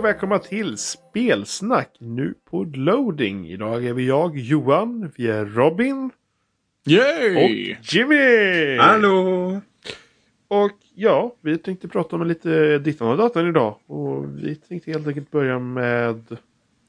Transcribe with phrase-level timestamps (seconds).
[0.00, 3.48] Och välkomna till Spelsnack nu på loading.
[3.48, 6.10] Idag är vi jag, Johan, vi är Robin
[6.86, 7.36] Yay!
[7.36, 7.50] och
[7.82, 8.76] Jimmy!
[8.76, 9.60] Hallå!
[10.48, 13.76] Och ja, vi tänkte prata om lite dittan och datan idag.
[13.86, 16.36] Och vi tänkte helt enkelt börja med,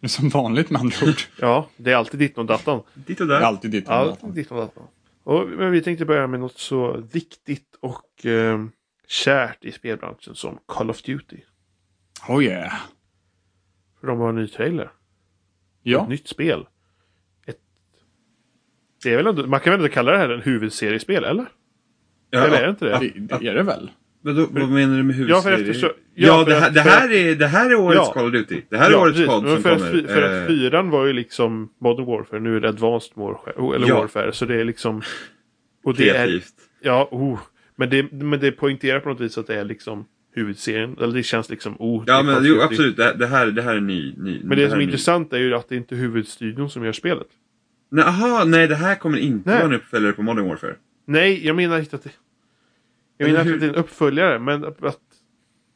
[0.06, 1.22] Som vanligt med andra ord.
[1.40, 2.82] ja, det är alltid dittan och datan.
[2.94, 3.46] Dit och Det är där.
[3.46, 3.90] alltid ditt.
[3.90, 4.84] Alltid dittan och datan.
[5.24, 8.66] Och, men vi tänkte börja med något så viktigt och eh,
[9.08, 11.38] kärt i spelbranschen som Call of Duty.
[12.28, 12.74] Oh yeah.
[14.02, 14.92] För de har en ny trailer.
[15.84, 16.04] Ja.
[16.04, 16.66] Ett nytt spel.
[17.46, 17.58] Ett...
[19.04, 21.46] Det är väl ändå, man kan väl ändå kalla det här en huvudseriespel, eller?
[22.30, 23.00] Ja, eller är det inte det?
[23.00, 23.92] Det, det är det väl?
[24.24, 25.94] Men då, vad menar du med Ja, för huvudserie?
[26.16, 28.14] Ja, ja, för det, här, det, är, det här är årets Ja.
[28.14, 28.62] Call of Duty.
[28.70, 29.34] Det här är årets precis.
[29.34, 30.00] kod Men som för, kommer.
[30.00, 33.76] Att, för Eh, att fyran var ju liksom Modern Warfare, nu är det Advanced Warfare.
[33.76, 34.00] Eller Ja.
[34.00, 35.02] Warfare, så det är liksom...
[35.84, 36.54] Och det är, kreativt.
[36.82, 37.40] ja, oh,
[37.76, 40.98] men, det, men det poängterar på något vis att det är liksom huvudserien.
[41.02, 42.06] Eller det känns liksom, oh.
[42.06, 42.98] det Ja, är men jo, absolut.
[42.98, 44.14] Det, det, här, det här är ny.
[44.18, 44.84] ny Men det, här som är ny.
[44.84, 47.28] intressant är ju att det inte är huvudstudion som gör spelet.
[47.92, 49.60] Nej, aha, nej, det här kommer inte Nej.
[49.60, 50.76] vara en uppföljare på Modern Warfare.
[51.06, 52.10] Nej, jag menar inte att det...
[53.18, 54.78] Jag Men menar hur- inte att det är en uppföljare, men att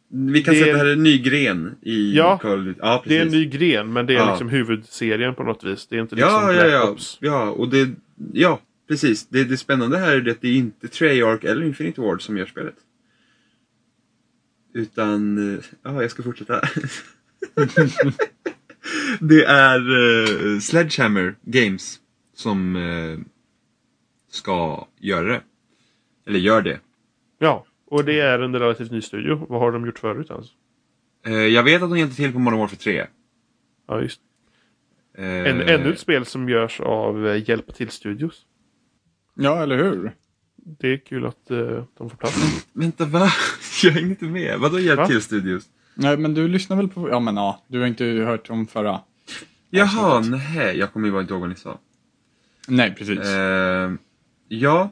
[0.10, 2.74] Vi kan Det säga är- att det här är en ny gren i Ja, Call.
[2.80, 4.30] Ja, det är en ny gren, men det är Ja.
[4.30, 5.88] liksom huvudserien på något vis.
[5.88, 6.90] Det är inte liksom Ja, ja, ja.
[6.90, 7.18] Ops.
[7.22, 7.90] Ja, och det...
[8.34, 9.28] Ja, precis.
[9.28, 12.38] Det, det spännande här är det att det är inte Treyarch eller Infinity Ward som
[12.38, 12.76] gör spelet.
[14.76, 15.54] Utan...
[15.56, 16.62] eh, Ja, jag ska fortsätta.
[19.20, 22.00] det är uh, Sledgehammer Games
[22.34, 23.20] som eh,
[24.30, 25.42] ska göra det.
[26.26, 26.80] Eller gör det.
[27.40, 29.46] Ja, och det är en relativt ny studio.
[29.50, 30.54] Vad har de gjort förut alltså?
[31.26, 33.08] Eh, jag vet att de hjälpte till på Modern Warfare 3.
[33.88, 34.22] Ja, just.
[35.18, 38.46] En, ännu ett spel som görs av Hjälpa till Studios.
[39.36, 40.12] Ja, eller hur?
[40.68, 42.66] Det är kul att eh, de får plats.
[42.74, 43.30] Vänta, va?
[43.84, 44.60] Jag hänger inte med.
[44.60, 45.08] Vadå hjälp Va?
[45.08, 45.64] till Studios?
[45.96, 47.10] Nej, men du lyssnar väl på...
[47.10, 47.64] Ja, men ja.
[47.68, 49.00] Du har inte hört om förra.
[49.70, 50.42] Jaha, Avsnittet.
[50.56, 50.78] nej.
[50.78, 51.80] Jag kommer ju bara inte ihåg vad ni sa.
[52.68, 53.20] Nej, precis.
[53.20, 53.92] Eh,
[54.48, 54.92] ja.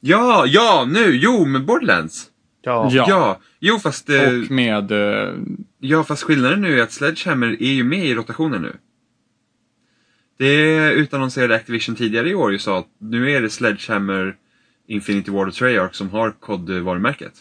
[0.00, 1.10] Ja, ja, nu!
[1.16, 2.26] Jo, med Borderlands!
[2.62, 2.88] Ja.
[2.92, 3.04] Ja.
[3.08, 4.90] Ja, jo fast, eh, Och med...
[4.92, 5.34] eh,
[5.78, 8.76] ja, fast skillnaden nu är att Sledgehammer är ju med i rotationen nu.
[10.38, 14.36] Det utannonserade Activision tidigare i år ju sa att nu är det Sledgehammer,
[14.88, 17.32] Infinity Ward och Treyarch som har COD-varumärket.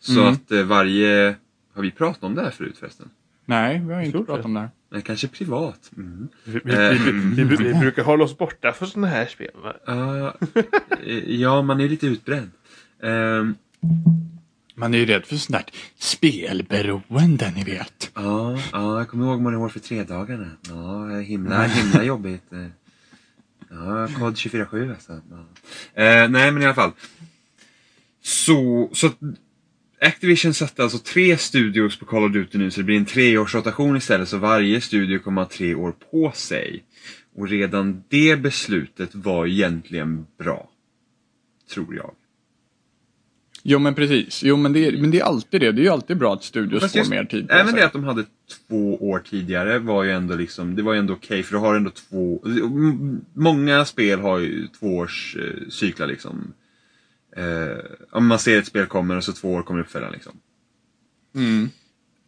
[0.00, 0.32] Så Mm.
[0.32, 1.34] att eh, varje...
[1.74, 3.10] Har vi pratat om det här förut förresten?
[3.44, 4.70] nej, vi har inte Stort pratat om det här.
[4.90, 5.90] Nej, kanske privat.
[5.96, 6.28] Mm.
[6.44, 6.98] Vi, vi,
[7.36, 9.50] vi, vi, vi brukar hålla oss borta från sådana här spel.
[9.62, 9.74] va?
[11.06, 12.50] Eh, ja, man är lite utbränd.
[13.02, 13.54] Ehm,
[14.74, 15.64] Man är ju rädd för sånt där
[15.98, 18.10] spelberoende, ni vet.
[18.14, 20.50] Ja, ja, jag kommer ihåg Modern Warfare 3-dagarna.
[20.68, 22.44] Ja, himla, himla jobbigt.
[23.70, 25.12] Ja, kod 247 alltså.
[25.30, 25.46] Ja.
[26.02, 26.92] Eh, nej, men i alla fall.
[28.22, 29.10] Så, så
[30.00, 33.96] Activision satte alltså tre studios på Call of Duty nu så det blir en treårsrotation
[33.96, 36.84] istället så varje studio kommer ha tre år på sig.
[37.34, 40.70] Och redan det beslutet var egentligen bra.
[41.70, 42.14] Tror jag.
[43.62, 44.42] Jo, men precis.
[44.42, 45.72] Jo, men det, är, men det är alltid det.
[45.72, 47.80] Det är ju alltid bra att studios Fast får just- mer tid på Även sig.
[47.80, 48.24] det att de hade
[48.68, 51.74] två år tidigare var ju ändå liksom, det var ju ändå okej för du har
[51.74, 52.42] ändå två,
[53.34, 56.52] många spel har ju tvåårs eh, cyklar liksom.
[57.36, 60.32] Eh, om man ser ett spel kommer och så två år kommer uppföljaren liksom.
[61.34, 61.68] Mm.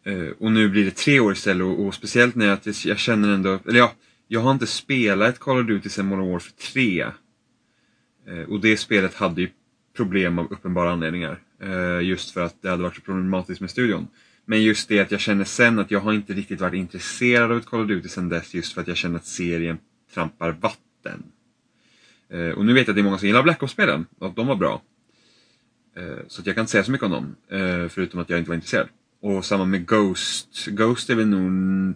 [0.05, 3.29] Eh, och nu blir det tre år istället och, och speciellt när jag, jag känner
[3.33, 3.93] ändå, eller ja,
[4.27, 7.01] jag har inte spelat Call of Duty sedan Modern Warfare 3.
[8.27, 9.49] Eh, och det spelet hade ju
[10.01, 11.39] problem av uppenbara anledningar.
[11.59, 14.07] Eh, just för att det hade varit så problematiskt med studion.
[14.45, 17.57] Men just det att jag känner sen att jag har inte riktigt varit intresserad av
[17.57, 19.77] ett Call of Duty sen dess just för att jag känner att serien
[20.13, 21.23] trampar vatten.
[22.29, 24.35] Eh, och nu vet jag att det är många som gillar Black Ops-spelen och att
[24.35, 24.81] de var bra.
[25.95, 27.35] Eh, så att jag kan inte säga så mycket om dem,
[27.89, 28.87] förutom att jag inte var intresserad.
[29.21, 30.67] Och samma med Ghost.
[30.67, 31.95] Ghost är väl nog,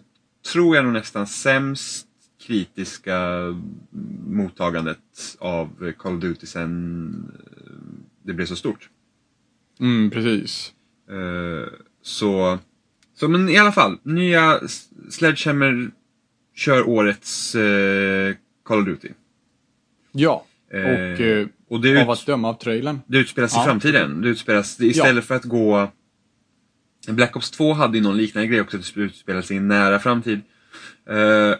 [0.52, 2.08] tror jag nog nästan sämst
[2.46, 3.40] kritiska
[4.28, 7.32] mottagandet av Call of Duty sen
[8.26, 8.90] det blev så stort.
[9.80, 10.74] Mm, precis.
[11.10, 12.60] Eh, Så,
[13.16, 14.60] så men i alla fall, nya
[15.10, 15.92] Sledgehammer
[16.56, 18.36] kör årets eh,
[18.66, 19.10] Call of Duty.
[20.12, 23.00] Ja, Eh, och eh, och det, av ut, att döma av trailern.
[23.08, 23.64] det utspelas i Ja.
[23.66, 24.22] framtiden.
[24.22, 25.92] Det utspelas, det, istället för att gå...
[27.08, 29.68] Black Ops 2 hade ju någon liknande grej också, att det utspelar sig i en
[29.68, 30.42] nära framtid.
[31.10, 31.56] Eh,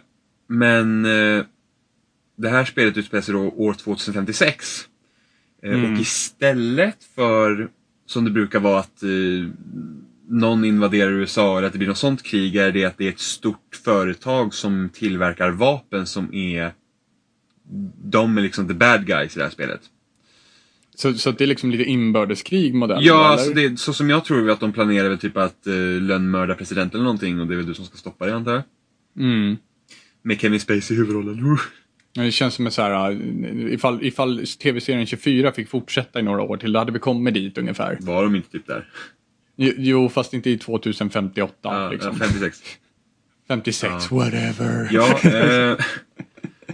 [0.48, 1.02] men
[2.36, 4.88] det här spelet utspelar sig då år 2056.
[5.66, 5.92] Eh, Mm.
[5.92, 7.68] Och istället för,
[8.06, 9.48] som det brukar vara, att eh,
[10.28, 13.12] någon invaderar USA eller att det blir något sånt krig, är det att det är
[13.12, 16.72] ett stort företag som tillverkar vapen som är
[18.04, 19.80] de är liksom the bad guys i det här spelet.
[20.94, 23.04] Så, så det är liksom lite inbördeskrig modell?
[23.04, 23.32] Ja, eller?
[23.32, 27.00] alltså det, så som jag tror att de planerar väl typ att uh, lönnmörda presidenten
[27.00, 28.62] eller någonting och det är väl du som ska stoppa det antar jag?
[29.18, 29.56] Mm.
[30.22, 31.58] Med Kevin Spacey i huvudrollen.
[32.24, 36.56] Det känns som så här, eh, ifall, ifall tv-serien 24 fick fortsätta i några år
[36.56, 37.98] till, då hade vi kommit dit ungefär.
[38.00, 38.88] Var de inte typ där?
[39.56, 41.54] Jo, fast inte i 2058.
[41.62, 42.16] Ja, liksom.
[42.20, 42.62] ja, 56.
[43.48, 44.88] 56, whatever.
[44.92, 45.78] Ja, eh,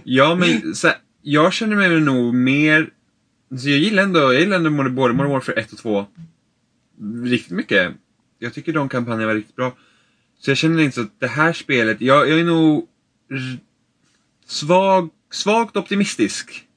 [0.03, 2.89] ja men så här, jag känner mig nog mer...
[3.57, 6.05] Så jag gillar ändå, jag gillar ändå både Modern Warfare 1 och 2
[7.23, 7.93] riktigt mycket.
[8.39, 9.71] Jag tycker de kampanjerna var riktigt bra.
[10.39, 12.87] Så jag känner inte så att det här spelet, jag, jag är nog
[14.45, 16.67] svag, svagt optimistisk.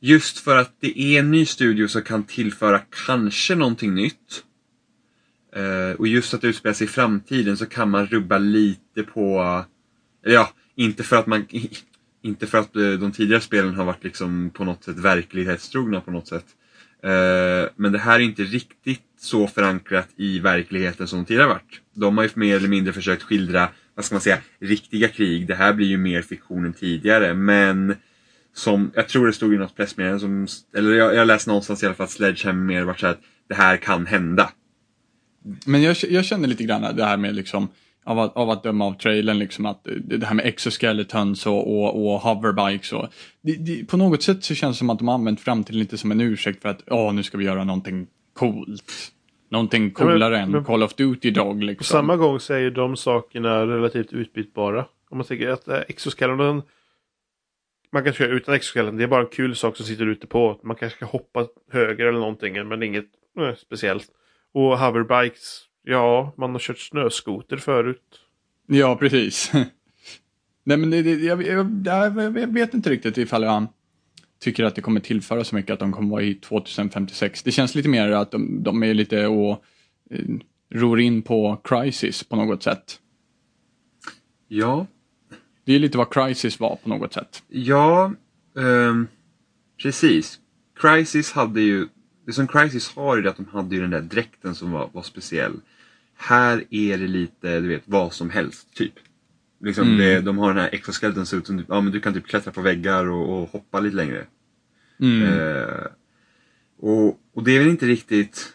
[0.00, 4.44] Just för att det är en ny studio som kan tillföra kanske någonting nytt.
[5.56, 9.40] Eh, och just att det utspelar sig i framtiden så kan man rubba lite på...
[10.24, 11.46] Eller ja, inte för att man...
[12.22, 16.10] Inte för att eh, de tidigare spelen har varit liksom på något sätt verklighetstrogna på
[16.10, 16.44] något sätt.
[17.02, 21.80] Eh, men det här är inte riktigt så förankrat i verkligheten som de tidigare varit.
[21.94, 25.46] De har ju mer eller mindre försökt skildra, vad ska man säga, riktiga krig.
[25.46, 27.34] Det här blir ju mer fiktion än tidigare.
[27.34, 27.96] Men
[28.54, 30.46] som, jag tror det stod i något pressmeddelande som,
[30.76, 33.54] eller jag, jag läste någonstans i alla fall att Sledgehammer mer var så att det
[33.54, 34.50] här kan hända.
[35.66, 37.68] Men jag, jag känner lite grann det här med liksom
[38.04, 41.78] av att, av att döma av trailern, liksom att det det här med exoskeletons och,
[41.78, 43.08] och, och hoverbikes och
[43.42, 45.98] det, det, på något sätt så känns det som att de har använt framtiden lite
[45.98, 48.92] som en ursäkt för att ja, nu ska vi göra någonting coolt.
[49.48, 51.84] Någonting Ja, men- coolare än men- Call of Duty På liksom.
[51.84, 54.86] samma gång så är ju de sakerna relativt utbytbara.
[55.10, 56.62] Om man tänker att eh, exoskeleton
[57.92, 58.96] man kan köra utan exoskeleton.
[58.96, 60.60] Det är bara en kul sak som sitter ute på.
[60.62, 63.06] Man kanske ska hoppa höger eller någonting men inget
[63.40, 64.08] eh, speciellt.
[64.52, 65.60] Och hoverbikes.
[65.82, 68.20] Ja, man har kört snöskoter förut.
[68.66, 69.52] Ja, precis.
[70.64, 72.10] Nej, men det, det, jag, jag, jag,
[72.52, 73.66] vet inte riktigt ifall jag
[74.44, 77.42] tycker att det kommer tillföra så mycket att de kommer vara i 2056.
[77.42, 79.64] Det känns lite mer att de, de är lite och
[80.10, 80.24] eh,
[80.74, 83.00] ror in på Crisis på något sätt.
[84.48, 84.86] Ja,
[85.64, 87.42] Det är lite vad Crisis var på något sätt.
[87.48, 88.12] Ja,
[88.58, 89.06] ehm,
[89.82, 90.40] precis.
[90.80, 91.88] Crisis hade ju,
[92.26, 94.90] det som Crisis har är det att de hade ju den där dräkten som var,
[94.92, 95.52] var speciell.
[96.16, 98.94] Här är det lite, du vet, vad som helst, typ.
[99.64, 99.98] Liksom Mm.
[99.98, 102.60] det, de har den här exoskeleton som, som ja men du kan typ klättra på
[102.60, 104.24] väggar och, och hoppa lite längre.
[105.00, 105.22] Mm.
[105.22, 105.86] Eh,
[106.80, 108.52] och, och det är väl inte riktigt,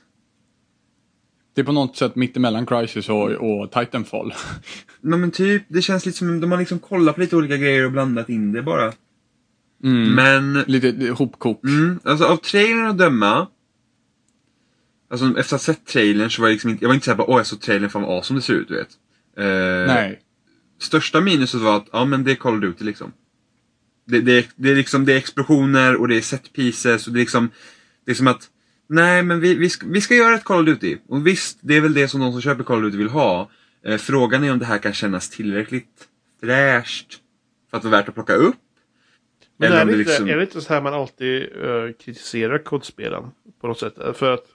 [1.53, 4.33] Det är på något sätt mittemellan Crisis och, och Titanfall.
[5.01, 7.85] nej men typ, det känns lite som, de har liksom kollat på lite olika grejer
[7.85, 8.94] och blandat in det bara.
[9.83, 10.15] Mm.
[10.15, 11.63] Men Lite hopkok.
[11.63, 13.47] Mm, alltså av trailern att döma.
[15.12, 17.17] Alltså efter att ha sett trailern så var jag liksom inte, jag var inte såhär
[17.17, 18.89] bara åh jag såg trailern, fan vad awesome det ser ut du vet.
[19.38, 20.19] Eh, Nej.
[20.79, 23.11] Största minuset var att, ja men det är Call of Duty liksom.
[24.05, 27.19] Det, det, det är liksom, det är explosioner och det är set pieces och det
[27.19, 27.49] är liksom,
[28.05, 28.49] det är som att,
[28.87, 30.97] nej men vi, vi, ska, vi ska göra ett Call of Duty.
[31.07, 33.49] Och visst, det är väl det som de som köper Call of Duty vill ha.
[33.85, 36.07] Eh, frågan är om det här kan kännas tillräckligt
[36.41, 37.19] fräscht
[37.69, 38.55] för att vara värt att plocka upp.
[39.57, 42.57] Men Eller är det, inte, liksom- är det inte så här man alltid eh, kritiserar
[42.57, 43.24] kodspelen?
[43.62, 43.93] På något sätt.
[44.13, 44.45] För att,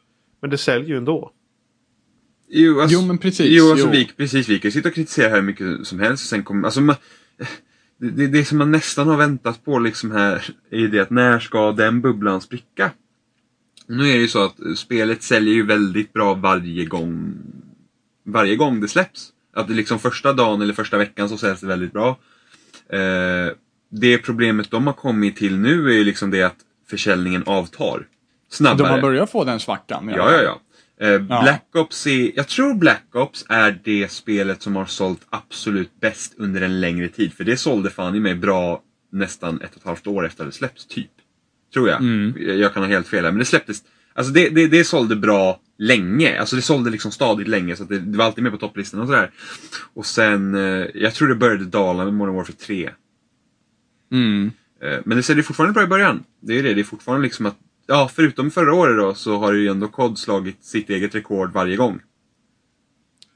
[0.40, 1.32] men det säljer ju ändå.
[2.56, 3.46] Jo, alltså, Jo, men precis.
[3.50, 3.92] Jo, alltså, Jo.
[3.92, 4.48] Vi, precis.
[4.48, 6.28] Vi kan sitta och kritisera hur mycket som helst.
[6.28, 6.96] Sen kommer, alltså, man,
[7.98, 11.72] det, det, som man nästan har väntat på liksom här är det att när ska
[11.72, 12.90] den bubblan spricka?
[13.86, 17.34] Nu är det ju så att spelet säljer ju väldigt bra varje gång
[18.24, 19.30] varje gång det släpps.
[19.54, 22.08] Att det liksom första dagen eller första veckan så säljs det väldigt bra.
[22.88, 23.52] Eh,
[23.88, 26.56] det problemet de har kommit till nu är ju liksom det att
[26.90, 28.06] försäljningen avtar.
[28.50, 28.88] Snabbare.
[28.88, 30.08] De har börjat få den svackan.
[30.08, 30.60] Ja, ja, ja.
[31.00, 31.18] Eh.
[31.18, 36.34] Black Ops är, jag tror Black Ops är det spelet som har sålt absolut bäst
[36.38, 37.32] under en längre tid.
[37.32, 38.82] För det sålde fan i mig bra
[39.12, 41.10] nästan ett och ett halvt år efter det släppts, typ.
[41.74, 42.00] Tror jag.
[42.00, 42.34] Mm.
[42.60, 43.82] Jag kan ha helt fel här, men det släpptes.
[44.14, 46.40] Alltså det, det, det sålde bra länge.
[46.40, 49.00] Alltså det sålde liksom stadigt länge, så att det, det var alltid med på topplistan
[49.00, 49.30] och sådär.
[49.94, 52.90] Och sen, eh, jag tror det började dala med Modern Warfare 3.
[54.12, 54.50] Mm.
[54.82, 56.24] Eh, Men det säljer fortfarande bra i början.
[56.40, 59.52] Det är det, det är fortfarande liksom att, ja förutom förra året då så har
[59.52, 62.00] ju ändå COD slagit sitt eget rekord varje gång.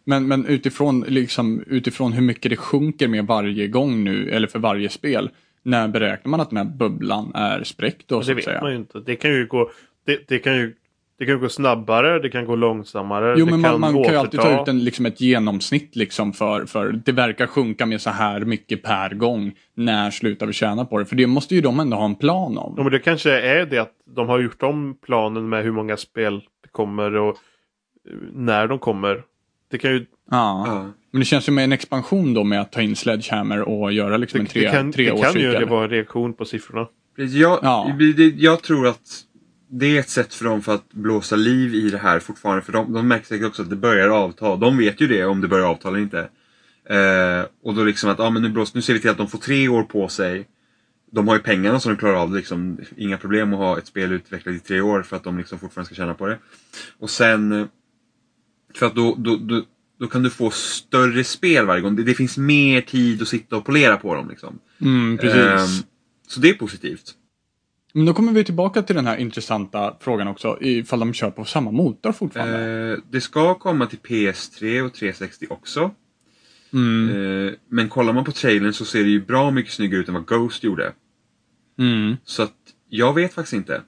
[0.05, 4.59] Men, men utifrån, liksom, utifrån hur mycket det sjunker med varje gång nu, eller för
[4.59, 5.31] varje spel,
[5.63, 8.61] när beräknar man att den här bubblan är spräckt då, så Det att vet säga?
[8.61, 9.01] man ju inte.
[9.01, 9.71] Det kan ju gå,
[10.07, 10.75] det, det kan ju,
[11.19, 13.35] det kan gå snabbare, det kan gå långsammare.
[13.39, 16.33] Jo, det men man, man kan ju alltid ta ut en, liksom ett genomsnitt liksom
[16.33, 19.53] för, för det verkar sjunka med så här mycket per gång.
[19.75, 21.05] När slutar vi tjäna på det?
[21.07, 22.75] För det måste ju de ändå ha en plan om.
[22.77, 25.97] Ja, men det kanske är det att de har gjort om planen med hur många
[25.97, 27.29] spel det kommer och
[28.11, 29.23] eh, när de kommer.
[29.71, 30.65] Det kan ju Ja.
[30.67, 30.87] Ja.
[31.11, 34.17] Men det känns ju med en expansion då med att ta in Sledgehammer och göra
[34.17, 36.87] liksom en det, tre, det kan, det kan ju det vara en reaktion på siffrorna.
[37.17, 37.97] Jag, Ja.
[38.17, 39.01] det- jag tror att
[39.71, 42.63] det är ett sätt för dem för att blåsa liv i det här fortfarande.
[42.63, 44.57] För de, de märker säkert också att det börjar avta.
[44.57, 46.19] De vet ju det om det börjar avta eller inte.
[46.91, 49.29] Eh, och då liksom att, ja men nu, blås, nu ser vi till att de
[49.29, 50.49] får tre år på sig.
[51.11, 52.35] De har ju pengarna så de klarar av.
[52.35, 55.59] Liksom, inga problem att ha ett spel utvecklat i tre år för att de liksom
[55.59, 56.39] fortfarande ska tjäna på det.
[56.99, 57.67] Och sen, eh,
[58.75, 59.65] för att då, då, då,
[60.01, 61.97] då kan du få större spel varje gång.
[61.97, 64.29] Det, det finns mer tid att sitta och polera på dem.
[64.29, 64.59] Liksom.
[64.81, 65.37] Mm, precis.
[65.37, 65.85] Ehm,
[66.29, 67.15] så det är positivt.
[67.99, 71.45] Men då kommer vi tillbaka till den här intressanta frågan också, ifall de kör på
[71.45, 72.93] samma motor fortfarande.
[72.93, 75.91] Eh, det ska komma till PS3 och 360 också.
[76.73, 77.47] Mm.
[77.47, 80.15] Eh, men kollar man på trailern så ser det ju bra mycket snyggare ut än
[80.15, 80.93] vad Ghost gjorde.
[81.79, 82.17] Mm.
[82.25, 82.55] Så att
[82.89, 83.83] jag vet faktiskt inte.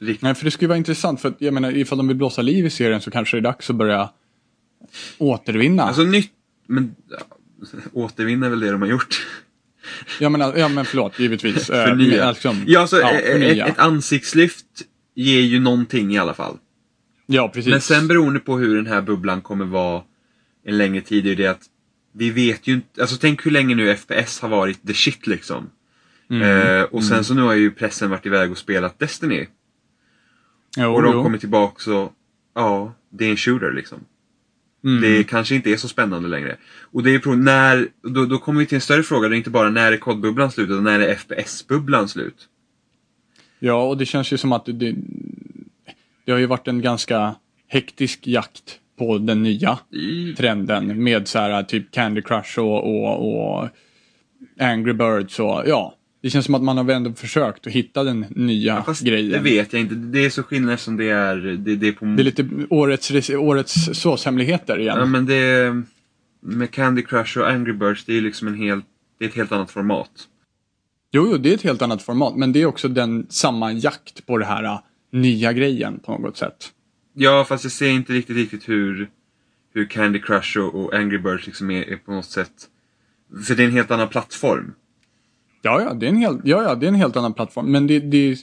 [0.00, 0.22] Riktigt.
[0.22, 2.66] Nej, för det skulle vara intressant, för att, jag menar, ifall de vill blåsa liv
[2.66, 4.10] i serien så kanske det är dags att börja
[5.18, 5.82] återvinna.
[5.82, 6.32] Alltså nytt,
[6.66, 7.18] men ja,
[7.92, 9.26] återvinna är väl det de har gjort.
[10.20, 11.70] Ja, men, ja, men förlåt, givetvis.
[11.70, 12.24] Eh, Förnya.
[12.24, 13.66] men, liksom, Ja, alltså ja, eh, ett, förnya.
[13.66, 14.66] ett ansiktslyft
[15.14, 16.58] ger ju någonting i alla fall.
[17.26, 17.70] ja, precis.
[17.70, 20.02] Men sen beroende på hur den här bubblan kommer vara
[20.66, 21.62] en längre tid är det att
[22.12, 25.70] vi vet ju inte, alltså tänk hur länge nu FPS har varit the shit liksom.
[26.30, 26.42] Mm.
[26.42, 29.46] Eh, och sen så nu har ju pressen varit iväg och spelat Destiny.
[30.76, 31.22] jo, och de jo.
[31.22, 32.12] kommer tillbaka så,
[32.54, 33.98] ja, det är en shooter liksom.
[34.84, 35.00] Mm.
[35.00, 36.56] Det kanske inte är så spännande längre.
[36.92, 39.50] Och det är när, då, då kommer vi till en större fråga, det är inte
[39.50, 42.48] bara när är kodbubblan slut, utan när är FPS-bubblan slut?
[43.58, 44.94] Ja, och det känns ju som att det,
[46.24, 47.34] det har ju varit en ganska
[47.68, 53.58] hektisk jakt på den nya I, trenden med så här typ Candy Crush och, och,
[53.60, 53.68] och
[54.58, 55.94] Angry Birds och ja.
[56.24, 59.32] Det känns som att man har ändå försökt att hitta den nya fast grejen.
[59.32, 62.04] det vet jag inte, det är så skillnad som det är, det, det är på...
[62.04, 64.96] Det är lite årets, årets såshemligheter igen.
[64.98, 65.82] Ja men det,
[66.40, 68.84] med Candy Crush och Angry Birds, det är liksom en helt,
[69.18, 70.10] det är ett helt annat format.
[71.12, 74.26] Jo, jo, det är ett helt annat format, men det är också den samma jakt
[74.26, 74.78] på det här uh,
[75.12, 76.72] nya grejen på något sätt.
[77.14, 79.10] Ja, fast jag ser inte riktigt, riktigt hur,
[79.74, 82.52] hur Candy Crush och, och Angry Birds liksom är, är på något sätt...
[83.46, 84.74] För det är en helt annan plattform.
[85.64, 87.86] Ja, ja, det är en helt, ja, ja, det är en helt annan plattform, men
[87.86, 88.36] det, det,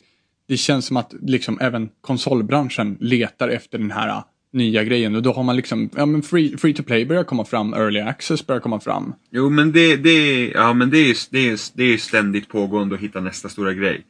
[0.48, 4.24] det känns som att liksom även konsolbranschen letar efter den här uh,
[4.54, 7.46] nya grejen och då har man liksom, ja men free, free to play börjar komma
[7.46, 9.14] fram, early access börjar komma fram.
[9.32, 12.96] Jo, men det, det, ja, men det är ju det är, det är ständigt pågående
[12.96, 14.06] att hitta nästa stora grej.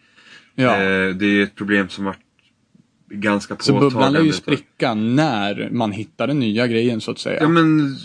[0.56, 0.76] Ja.
[0.76, 2.20] Eh, det är ett problem som varit
[3.10, 3.94] ganska Så påtagligt.
[3.94, 7.42] bubblan lär ju spricka när man hittar den nya grejen så att säga.
[7.42, 7.96] Ja, men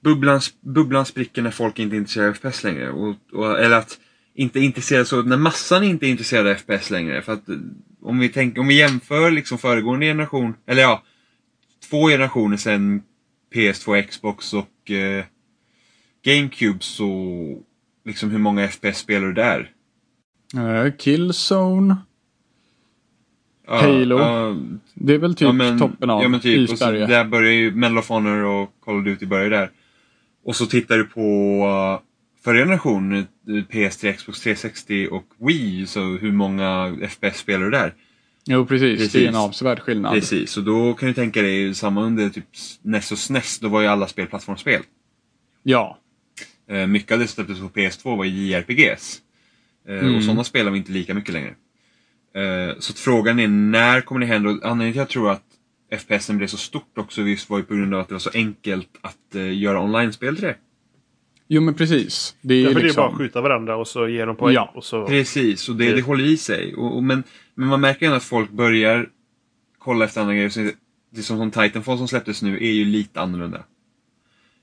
[0.00, 2.90] bubblan, bubblan spricker när folk inte är intresserade av FPS längre.
[2.90, 3.98] Och, och, eller att
[4.34, 7.22] inte intresserade så, när massan inte är intresserad av FPS längre.
[7.22, 7.44] För att
[8.02, 11.02] om vi, tänker, om vi jämför liksom föregående generation, eller ja,
[11.90, 13.02] två generationer sedan
[13.54, 15.24] PS2, Xbox och eh,
[16.24, 17.62] GameCube så
[18.04, 19.70] liksom hur många FPS spelar du där?
[20.56, 21.96] Eh, Killzone,
[23.70, 24.18] Ja, Halo.
[24.18, 24.56] ja,
[24.94, 27.08] det är väl typ ja, men, toppen av ja, men typ, isberget.
[27.08, 29.70] Där börjar ju Medal of Honor och Call of Duty börjar där.
[30.44, 31.20] Och så tittar du på
[32.00, 32.06] uh,
[32.44, 33.18] förra generationen,
[33.48, 37.94] eh, PS3, Xbox 360 och Wii, så hur många FPS spelar du där?
[38.44, 38.98] Jo, precis.
[38.98, 39.28] Det är Precis.
[39.28, 40.12] en avsevärd skillnad.
[40.14, 42.44] Precis, och då kan du tänka dig samma under typ
[42.82, 44.82] NES och SNES, då var ju alla spel plattformsspel.
[45.62, 45.98] Ja.
[46.70, 49.20] Eh, mycket av det som släpptes på PS2 var JRPGs.
[49.88, 50.16] Eh, Mm.
[50.16, 51.54] Och sådana spelar vi inte lika mycket längre.
[52.34, 54.50] Eh, så frågan är när kommer det hända?
[54.50, 55.42] Anledningen till att jag tror att
[55.98, 58.30] FPSen blev så stort också visst var ju på grund av att det var så
[58.34, 60.56] enkelt att eh, göra online-spel till det.
[61.48, 62.36] Jo, men precis.
[62.40, 63.02] Det är Ja, ju för det är liksom...
[63.02, 64.54] bara att skjuta varandra och så ge dem poäng.
[64.54, 64.72] Ja.
[64.74, 65.06] Och så...
[65.06, 66.74] Precis, och det, det håller i sig.
[66.74, 67.22] Och, och, men,
[67.54, 69.08] men man märker ändå att folk börjar
[69.78, 70.48] kolla efter andra grejer.
[70.48, 70.70] Så
[71.10, 73.64] det som, som Titanfall som släpptes nu är ju lite annorlunda.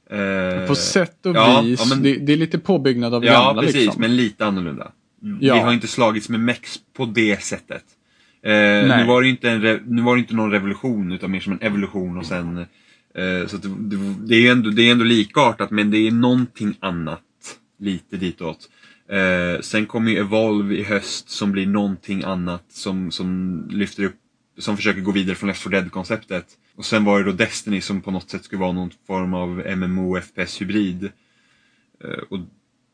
[0.09, 1.79] Eh, På sätt och ja, vis.
[1.79, 4.01] ja, men- det, det är lite påbyggnad av Ja, gamla precis, liksom.
[4.01, 4.91] men lite annorlunda.
[5.21, 5.53] Ja.
[5.53, 7.83] Vi har inte slagits med mex på det sättet.
[8.47, 11.61] Eh, nu, var det inte en nu var inte någon revolution, utan mer som en
[11.61, 12.57] evolution och sen...
[13.15, 13.69] Eh, så det,
[14.27, 17.21] det, är ändå, det är ändå likartat, men det är någonting annat.
[17.79, 18.69] Lite ditåt.
[19.09, 24.15] Eh, sen kommer ju Evolve i höst som blir någonting annat som, som lyfter upp,
[24.57, 26.45] som försöker gå vidare från Left 4 Dead-konceptet.
[26.75, 29.61] Och sen var det då Destiny som på något sätt skulle vara någon form av
[29.65, 31.09] MMO-FPS-hybrid.
[32.03, 32.39] Eh, och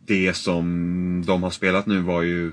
[0.07, 2.51] det som de har spelat nu var ju,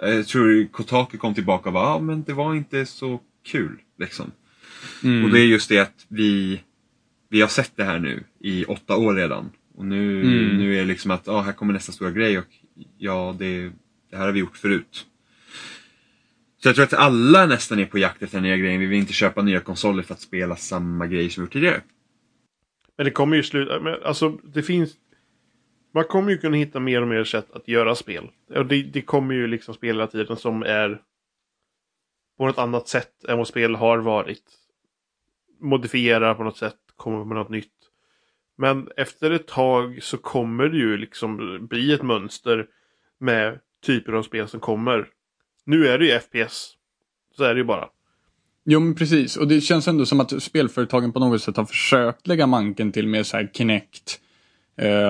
[0.00, 4.32] jag tror Kotaku kom tillbaka och bara, ja men det var inte så kul liksom.
[5.04, 5.24] Mm.
[5.24, 6.60] Och det är just det att vi,
[7.28, 9.50] vi har sett det här nu i åtta år redan.
[9.74, 10.56] Och nu, Mm.
[10.58, 12.44] nu är det liksom att, ja här kommer nästa stora grej och
[12.98, 13.70] ja, det,
[14.10, 15.06] det här har vi gjort förut.
[16.62, 18.80] Så jag tror att alla nästan är på jakt efter den nya grejen.
[18.80, 21.80] Vi vill inte köpa nya konsoler för att spela samma grej som vi gjort tidigare.
[22.96, 23.80] Men det kommer ju sluta...
[23.80, 24.92] men Alltså, det finns...
[25.92, 28.30] Man kommer ju kunna hitta mer och mer sätt att göra spel.
[28.54, 31.00] Och det, det kommer ju liksom spel hela tiden som är
[32.38, 34.44] på något annat sätt än vad spel har varit.
[35.60, 37.72] Modifiera på något sätt, Kommer med något nytt.
[38.58, 42.66] Men efter ett tag så kommer det ju liksom bli ett mönster
[43.20, 45.08] med typer av spel som kommer.
[45.64, 46.72] Nu är det ju FPS.
[47.36, 47.88] Så är det ju bara.
[48.64, 52.26] Jo men precis och det känns ändå som att spelföretagen på något sätt har försökt
[52.26, 54.20] lägga manken till med så här Kinect.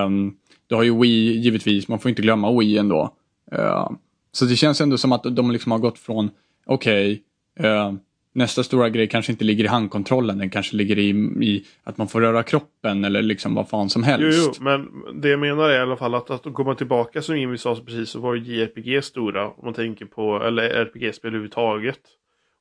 [0.06, 0.36] Um,
[0.70, 3.14] du har ju Wii givetvis, man får inte glömma Wii ändå.
[3.52, 3.90] Uh,
[4.32, 6.30] så det känns ändå som att de liksom har gått från,
[6.66, 7.22] okej,
[7.58, 7.92] okay, uh,
[8.32, 11.08] nästa stora grej kanske inte ligger i handkontrollen, den kanske ligger i,
[11.40, 14.38] i, att man får röra kroppen eller liksom vad fan som helst.
[14.38, 14.88] Jo, jo, men
[15.20, 18.10] det jag menar är i alla fall att, att komma tillbaka som Jimmy sa precis
[18.10, 22.00] så var ju JRPG stora om man tänker på, eller RPG-spel överhuvudtaget.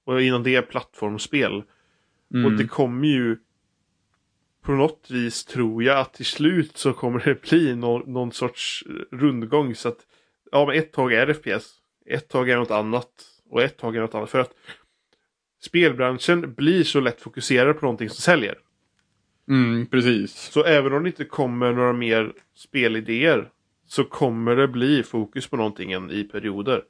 [0.06, 1.64] Och innan det plattformsspel.
[2.34, 2.46] Mm.
[2.46, 3.38] Och det kommer ju
[4.70, 8.84] på något vis tror jag att till slut så kommer det bli någon, någon sorts
[9.12, 9.98] rundgång så att
[10.52, 11.72] ja, men ett tag är det FPS,
[12.06, 13.10] ett tag är något annat
[13.50, 14.30] och ett tag är något annat.
[14.30, 14.54] För att
[15.62, 18.58] spelbranschen blir så lätt fokuserad på någonting som säljer.
[19.48, 20.36] Mm, precis.
[20.36, 23.50] Så även om det inte kommer några mer spelidéer
[23.88, 26.84] så kommer det bli fokus på någonting i perioder.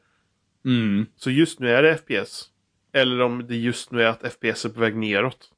[0.65, 1.05] Mm.
[1.15, 2.49] Så just nu är det FPS.
[2.93, 5.51] Eller om det just nu är att FPS är på väg neråt.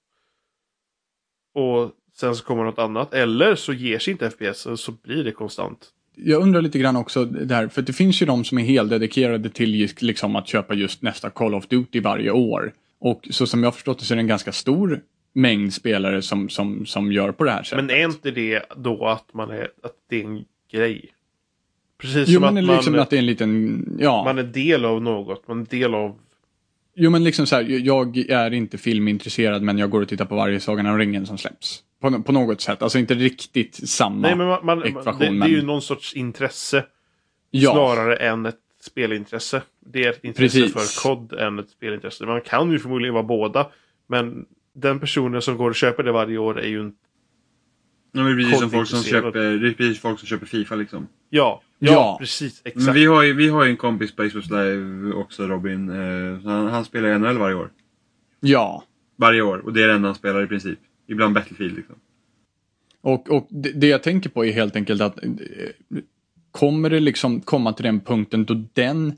[1.54, 3.14] Och sen så kommer något annat.
[3.14, 5.88] Eller så ger sig inte FPS så blir det konstant.
[6.16, 9.50] Jag undrar lite grann också där, för det finns ju de som är helt dedikerade
[9.50, 12.74] till just, liksom att köpa just nästa Call of Duty varje år.
[13.00, 15.02] Och så som jag förstått det så är det en ganska stor
[15.34, 17.86] mängd spelare som, som, som gör på det här sättet.
[17.86, 21.06] Men är inte det då att, man är, att det är en grej?
[21.98, 24.24] Precis jo, som men att liksom man, att det är en liten, ja.
[24.24, 26.18] man är del av något, man är del av
[26.96, 30.36] Jo men liksom så här, jag är inte filmintresserad men jag går och tittar på
[30.36, 31.84] varje Sagan om ringen som släpps.
[32.02, 35.20] På, på något sätt, alltså inte riktigt samma Nej, men man, man, ekvation.
[35.20, 35.40] det, men...
[35.40, 36.86] det är ju någon sorts intresse.
[37.52, 37.72] Ja.
[37.72, 39.62] Snarare än ett spelintresse.
[39.80, 41.02] Det är ett intresse Precis.
[41.02, 42.26] för kod än ett spelintresse.
[42.26, 43.68] Man kan ju förmodligen vara båda.
[44.08, 46.94] Men den personen som går och köper det varje år är ju en...
[48.12, 51.08] Ja, men precis som folk som köper, det är precis folk som köper Fifa liksom.
[51.30, 52.18] Ja, ja, Ja.
[52.20, 52.62] precis.
[52.64, 52.98] Men Exakt.
[52.98, 55.90] vi har ju, vi har ju en kompis på Xbox Live också, Robin.
[55.90, 57.70] Eh, han, han spelar NHL varje år.
[58.40, 58.84] Ja.
[59.16, 60.80] Varje år, och det är det enda han spelar i princip.
[61.12, 61.96] Ibland Battlefield liksom.
[63.02, 65.30] Och, och det, det jag tänker på är helt enkelt att eh,
[66.52, 69.14] kommer det liksom komma till den punkten då den,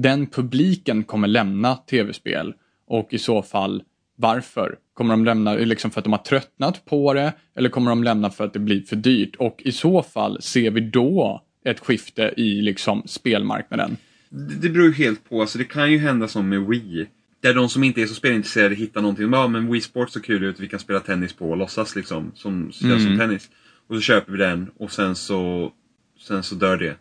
[0.00, 2.54] den publiken kommer lämna tv-spel
[2.86, 3.82] och i så fall
[4.16, 4.78] varför?
[4.94, 8.30] Kommer de lämna liksom för att de har tröttnat på det eller kommer de lämna
[8.30, 9.36] för att det blir för dyrt?
[9.36, 13.96] Och i så fall ser vi då ett skifte i liksom spelmarknaden.
[14.28, 17.06] Det, det beror ju helt på, alltså det kan ju hända som med Wii.
[17.40, 19.32] Där de som inte är så spelintresserade hittar någonting.
[19.32, 22.32] Ja, men Wii Sports ser kul ut, vi kan spela tennis på och låtsas liksom.
[22.34, 23.00] Som, Mm.
[23.00, 23.50] som tennis.
[23.88, 25.72] Och så köper vi den och sen så,
[26.20, 26.96] sen så dör det.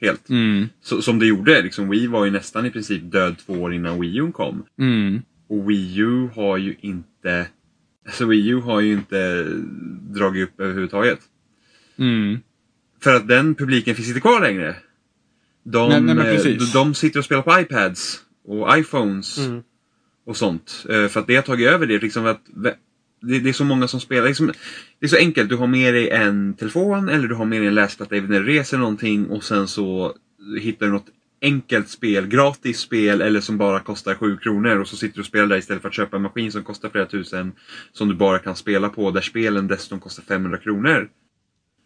[0.00, 0.28] Helt.
[0.28, 0.68] Mm.
[0.82, 4.00] Så, som det gjorde, liksom Wii var ju nästan i princip död två år innan
[4.00, 4.64] Wii U kom.
[4.78, 5.22] Mm.
[5.48, 7.46] Och Wii U har ju inte...
[8.06, 9.44] Alltså Wii U har ju inte
[10.10, 11.18] dragit upp överhuvudtaget.
[11.98, 12.38] Mm.
[13.00, 14.76] För att den publiken finns inte kvar längre.
[15.62, 19.62] De, Nej, nej, eh, de sitter och spelar på iPads och iPhones Mm.
[20.28, 20.86] Och sånt.
[20.88, 22.02] Eh, För att det har tagit över det.
[22.02, 22.40] Liksom att,
[23.20, 24.28] det, det är så många som spelar.
[24.28, 24.52] Liksom,
[24.98, 25.48] det är så enkelt.
[25.48, 28.40] Du har med dig en telefon eller du har med dig en läsplatta även när
[28.40, 30.14] du reser någonting och sen så
[30.60, 31.08] hittar du något
[31.42, 35.26] enkelt spel, gratis spel eller som bara kostar 7 kronor och så sitter du och
[35.26, 37.52] spelar där istället för att köpa en maskin som kostar flera tusen
[37.92, 41.08] som du bara kan spela på där spelen dessutom kostar 500 kronor.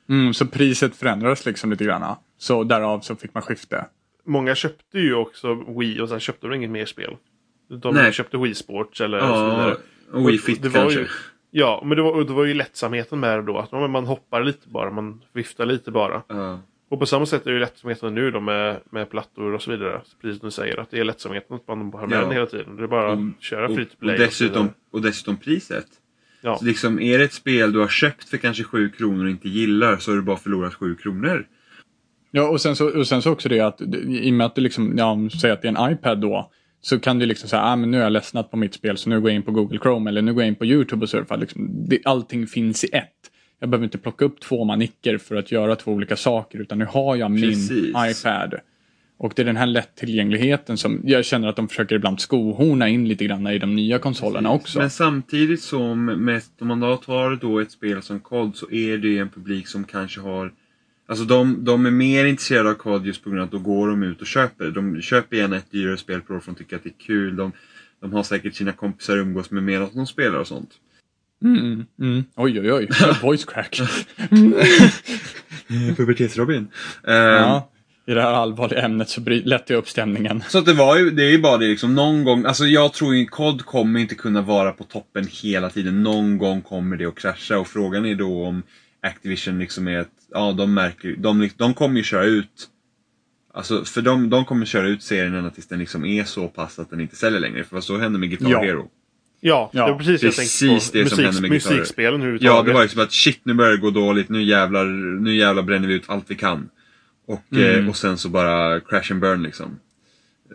[0.08, 2.16] Mm, så priset förändras liksom lite grann.
[2.38, 3.86] Så därav så fick man skifte.
[4.26, 7.16] Många köpte ju också Wii och sen köpte de inget mer spel.
[7.76, 8.12] De Nej.
[8.12, 9.76] köpte Wii Sports eller så Ja, vidare.
[10.12, 11.00] och Wii Fit det var kanske.
[11.00, 11.06] Ju,
[11.50, 13.58] ja, men det var, och det var ju lättsamheten med det då.
[13.58, 16.22] Att man hoppar lite bara, man viftar lite bara.
[16.28, 16.60] Ja.
[16.90, 19.70] Och på samma sätt är det ju lättsamheten nu då med, med plattor och så
[19.70, 20.00] vidare.
[20.22, 22.20] Precis som du säger, att det är lättsamheten att man har med Ja.
[22.20, 22.76] den hela tiden.
[22.76, 23.34] Det är bara att Mm.
[23.40, 24.18] köra och, free to och, play.
[24.18, 25.86] dessutom, så och dessutom priset.
[26.40, 26.56] Ja.
[26.58, 29.48] Så liksom, är det ett spel du har köpt för kanske 7 kronor och inte
[29.48, 31.46] gillar så har du bara förlorat 7 kronor.
[32.30, 34.60] Ja, och sen så, och sen så också det att i och med att du
[34.60, 36.50] liksom, ja, säger att det är en iPad då,
[36.84, 39.10] så kan du liksom säga, ah, men nu har jag ledsnat på mitt spel så
[39.10, 41.10] nu går jag in på Google Chrome eller nu går jag in på YouTube och
[41.10, 41.36] surfar.
[41.36, 43.08] Liksom, det, allting finns i ett.
[43.58, 46.84] Jag behöver inte plocka upp två manicker för att göra två olika saker utan nu
[46.84, 47.94] har jag min Precis.
[48.20, 48.54] iPad.
[49.18, 53.08] Och det är den här lättillgängligheten som jag känner att de försöker ibland skohorna in
[53.08, 54.78] lite grann i de nya konsolerna också.
[54.78, 58.98] Men samtidigt som, med, om man då tar då ett spel som COD så är
[58.98, 60.52] det en publik som kanske har
[61.12, 63.88] Alltså de, de är mer intresserade av COD just på grund av att då går
[63.88, 64.70] de ut och köper.
[64.70, 67.36] De köper gärna ett dyrare spel för att de tycker att det är kul.
[67.36, 67.52] De,
[68.00, 70.70] de har säkert sina kompisar umgås med medan de spelar och sånt.
[71.44, 72.24] Mm, mm.
[72.36, 72.88] Oj, oj, oj.
[73.22, 73.80] Voice crack.
[75.96, 76.66] Pubertets-Robin.
[77.06, 77.70] Eh, ja.
[78.06, 80.42] i det här allvarliga ämnet så lättar jag upp stämningen.
[80.48, 83.14] Så det var ju, det är ju bara det liksom, någon gång, alltså jag tror
[83.14, 86.02] ju COD kommer inte kunna vara på toppen hela tiden.
[86.02, 88.62] Någon gång kommer det att krascha och frågan är då om
[89.02, 92.68] Activision liksom är ett, ja de märker de, de kommer ju köra ut
[93.54, 96.78] Alltså för de, de kommer köra ut serien ända tills den liksom är så pass
[96.78, 97.64] att den inte säljer längre.
[97.64, 98.62] För vad så hände med Guitar Ja.
[98.62, 98.90] Hero.
[99.40, 101.04] Ja, Ja, det var precis, precis jag tänkte på.
[101.04, 101.76] det som hände med gitarrer.
[101.78, 102.56] musikspelen överhuvudtaget.
[102.56, 104.84] Ja, det var liksom att shit nu börjar det gå dåligt, nu jävlar,
[105.20, 106.68] nu jävlar bränner vi ut allt vi kan.
[107.26, 107.82] Och, Mm.
[107.84, 109.78] eh, och sen så bara crash and burn liksom.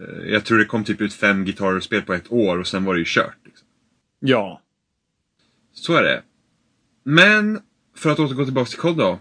[0.01, 2.93] Eh, Jag tror det kom typ ut fem gitarrspel på ett år och sen var
[2.93, 3.37] det ju kört.
[3.45, 3.67] Liksom.
[4.19, 4.61] Ja.
[5.73, 6.21] Så är det.
[7.03, 7.59] Men,
[7.97, 9.19] för att återgå tillbaka till kod då.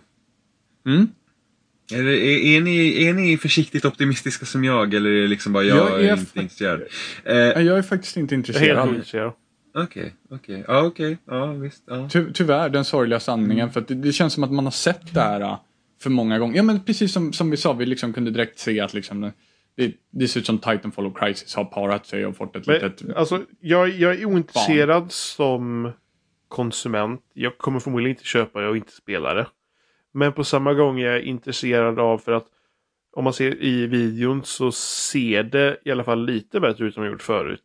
[0.86, 1.08] Mm.
[1.92, 5.64] Är, är, är, ni, är ni försiktigt optimistiska som jag eller är det liksom bara
[5.64, 6.82] jag, Jag är inte fakt- intresserad?
[7.24, 8.88] Eh, Jag är faktiskt inte är helt intresserad.
[8.88, 9.32] ointresserad.
[9.74, 10.64] Okej, okej.
[10.68, 11.18] Ja, okej.
[11.26, 11.82] Ja, visst.
[11.86, 12.08] Ja.
[12.12, 13.70] Ty tyvärr, den sorgliga sanningen.
[13.72, 15.58] För att det, det känns som att man har sett det här äh,
[16.02, 16.56] för många gånger.
[16.56, 19.32] Ja men precis som, som vi sa, vi liksom kunde direkt se att liksom,
[19.76, 22.74] det, det ser ut som Titanfall och Crisis har parat sig och fått ett Men,
[22.74, 23.16] litet...
[23.16, 25.92] alltså, jag, jag är ointresserad som
[26.48, 27.20] konsument.
[27.34, 29.46] Jag kommer förmodligen inte köpa det och inte spela det.
[30.16, 32.46] Men på samma gång är jag intresserad av för att
[33.12, 37.02] om man ser i videon så ser det i alla fall lite bättre ut än
[37.02, 37.62] de gjort förut.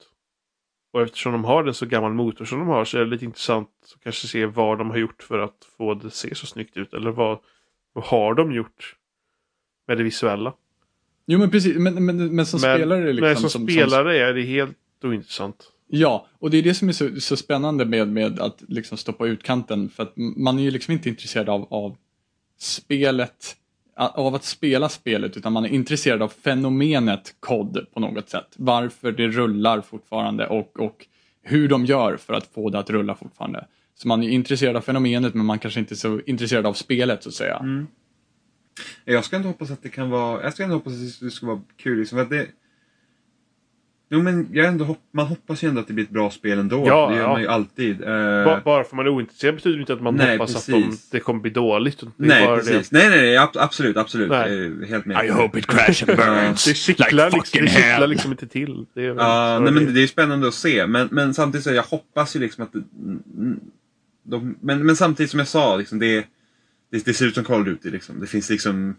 [0.93, 3.25] Och eftersom de har en så gammal motor som de har så är det lite
[3.25, 6.45] intressant att kanske se vad de har gjort för att få det att se så
[6.45, 6.93] snyggt ut.
[6.93, 7.39] Eller vad,
[7.93, 8.95] vad har de gjort
[9.87, 10.53] med det visuella.
[11.25, 13.41] Jo men precis, men, men, men som spelare är det liksom...
[13.41, 15.71] men som, spelare är det helt ointressant.
[15.87, 19.27] Ja, och det är det som är så, så spännande med, med att liksom stoppa
[19.27, 19.89] ut kanten.
[19.89, 21.97] För att man är ju liksom inte intresserad av, av
[22.62, 23.56] spelet,
[23.95, 28.47] av att spela spelet, utan man är intresserad av fenomenet kod på något sätt.
[28.56, 31.08] Varför det rullar fortfarande och, och
[31.41, 33.67] hur de gör för att få det att rulla fortfarande.
[33.95, 37.24] Så man är intresserad av fenomenet men man kanske inte är så intresserad av spelet
[37.24, 37.58] så att säga.
[37.58, 37.88] Mm.
[39.06, 41.45] Jag ska ändå hoppas att det kan vara, jag ska ändå hoppas att det ska
[41.45, 42.47] vara kul liksom, för att det
[44.13, 46.60] Jo men jag ändå hopp, man hoppas ju ändå att det blir ett bra spel
[46.60, 46.84] ändå.
[46.88, 47.28] Ja, det gör ja.
[47.30, 48.02] man ju alltid.
[48.02, 51.10] Eh, Ba- Bara för man är ointresserad betyder inte att man Nej, hoppas att precis.
[51.12, 52.00] de, det kommer bli dåligt.
[52.00, 52.91] Det nej bara precis.
[52.91, 54.30] Nej nej nej ab- absolut absolut.
[54.30, 54.86] Nej.
[54.89, 55.26] Helt med.
[55.58, 56.65] it crash and burns.
[56.67, 57.65] Det cyklar, Like liksom,
[58.00, 58.86] det liksom inte till.
[58.93, 60.88] Det är, Ja, nej, det- men det är spännande att se.
[60.88, 63.60] Men, men samtidigt så jag hoppas ju liksom att mm,
[64.24, 66.26] de, men, men samtidigt som jag sa, liksom, det,
[66.91, 67.89] det, det ser ut som Call of Duty.
[67.89, 68.19] Liksom.
[68.19, 68.95] Det finns liksom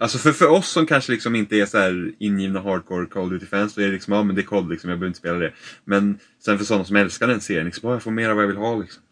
[0.00, 3.30] Alltså för, för oss som kanske liksom inte är så här ingivna hardcore Call of
[3.30, 5.38] Duty-fans, så är det liksom, ja men det är COD liksom, jag behöver inte spela
[5.38, 5.52] det.
[5.84, 8.42] Men sen för sådana som älskar den serien, liksom, bara, jag får mer av vad
[8.42, 9.02] jag vill ha liksom.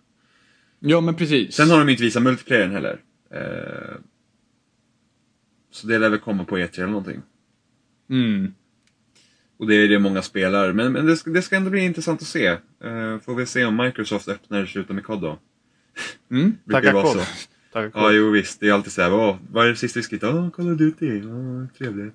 [0.80, 1.54] Ja men precis.
[1.54, 3.00] Sen har de inte visat multiplayern heller.
[3.30, 3.96] Eh,
[5.70, 7.22] så det lär väl komma på E3 eller någonting.
[8.10, 8.54] Mm.
[9.58, 10.72] Och det är det många spelar.
[10.72, 12.46] Men, men det, ska, det ska ändå bli intressant att se.
[12.46, 15.38] Eh, får vi se om Microsoft öppnar och slutar med COD då.
[16.30, 16.56] Mm.
[16.70, 17.20] Tacka kod.
[17.72, 18.60] Tack, Ja, jo visst.
[18.60, 20.34] Det är alltid så här, åh, vad är det sista vi ska hitta?
[20.34, 21.22] Åh, Call of Duty.
[21.24, 22.14] Åh, trevligt.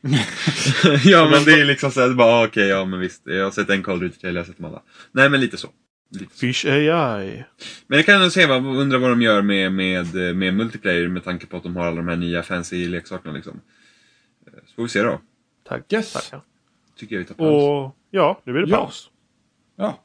[1.04, 3.22] ja, men det är liksom så här, bara, ah, okej, ja men visst.
[3.24, 4.82] Jag har sett en Call of Duty-trailer, jag har sett dem alla.
[5.12, 5.68] Nej, men lite så.
[6.10, 6.38] Lite så.
[6.38, 7.44] Fish AI.
[7.86, 11.24] Men jag kan ändå se, vad, undra vad de gör med, med, med multiplayer med
[11.24, 13.60] tanke på att de har alla de här nya fancy leksakerna liksom.
[14.46, 15.20] Eh, Så får vi se då.
[15.68, 15.92] Tack.
[15.92, 16.12] Yes.
[16.12, 16.40] Tackar.
[16.98, 17.62] Tycker jag vi tar paus.
[17.62, 18.76] Och ja, nu blir det Ja.
[18.76, 19.10] paus.
[19.76, 20.02] Ja.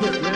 [0.00, 0.27] Paus.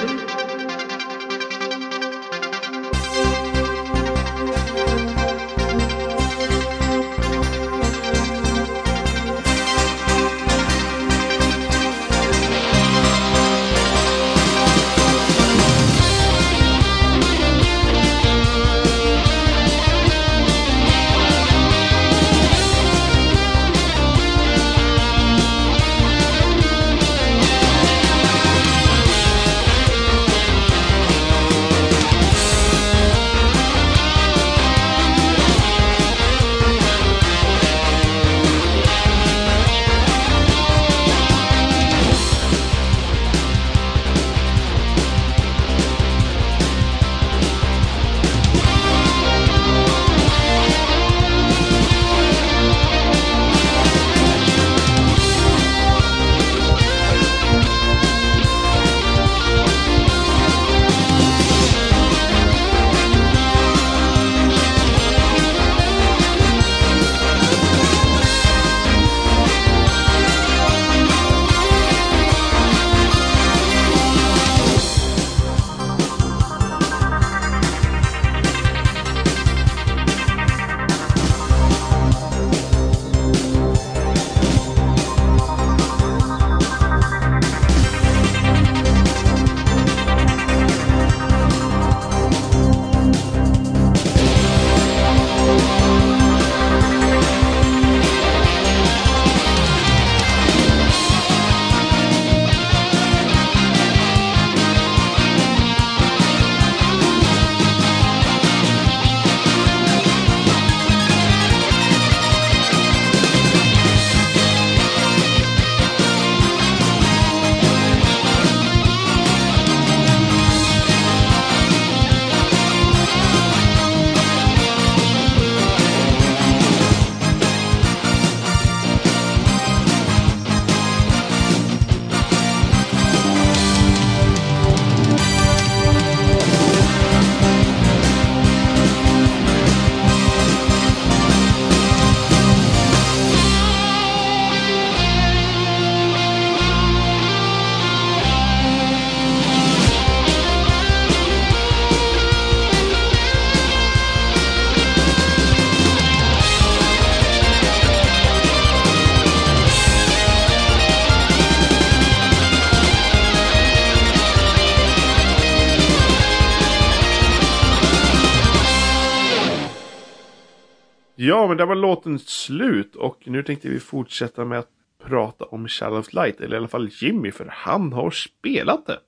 [171.42, 174.68] Ja, men där var låten slut och nu tänkte vi fortsätta med att
[175.06, 178.98] prata om Shadow of Light, eller i alla fall Jimmy, för han har spelat det.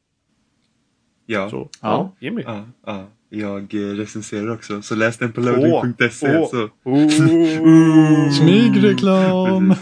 [1.27, 1.51] Ja.
[1.51, 1.69] Så, Ja.
[1.81, 2.43] ja, Jimmy.
[2.47, 3.09] Ja, ja.
[3.29, 6.39] Jag eh, recenserar också, så läs den på loading.se.
[6.39, 6.69] åh, så.
[6.85, 8.31] oh.
[8.39, 9.75] Smygreklam!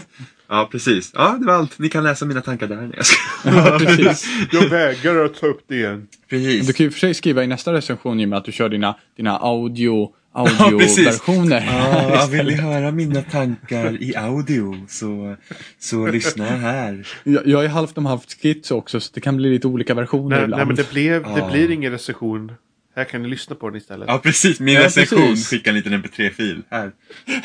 [0.47, 1.11] Ja, precis.
[1.15, 1.79] Ja, det var allt.
[1.79, 2.75] Ni kan läsa mina tankar där.
[2.75, 2.99] Nej.
[3.55, 4.27] Ja, precis.
[4.51, 6.07] Jag vägrar att ta upp det igen.
[6.29, 6.67] Precis.
[6.67, 9.37] Du kan ju för sig skriva i nästa recension Jimmy att du kör dina, dina
[9.37, 10.13] audio.
[10.33, 11.65] Audio-versioner.
[12.11, 15.35] Ja, vill ni höra mina tankar i audio så,
[15.79, 17.07] så lyssna här.
[17.23, 20.35] jag, jag är halvt om halvt skits också så det kan bli lite olika versioner
[20.35, 20.59] Nej, ibland.
[20.59, 21.49] nej men det, blev, det Ja.
[21.51, 22.51] blir ingen recension.
[22.95, 24.07] Här kan ni lyssna på den istället.
[24.07, 24.59] Ja, precis.
[24.59, 25.47] Min Ja, recension precis.
[25.49, 26.61] skickar en liten mp3-fil.
[26.69, 26.91] Här.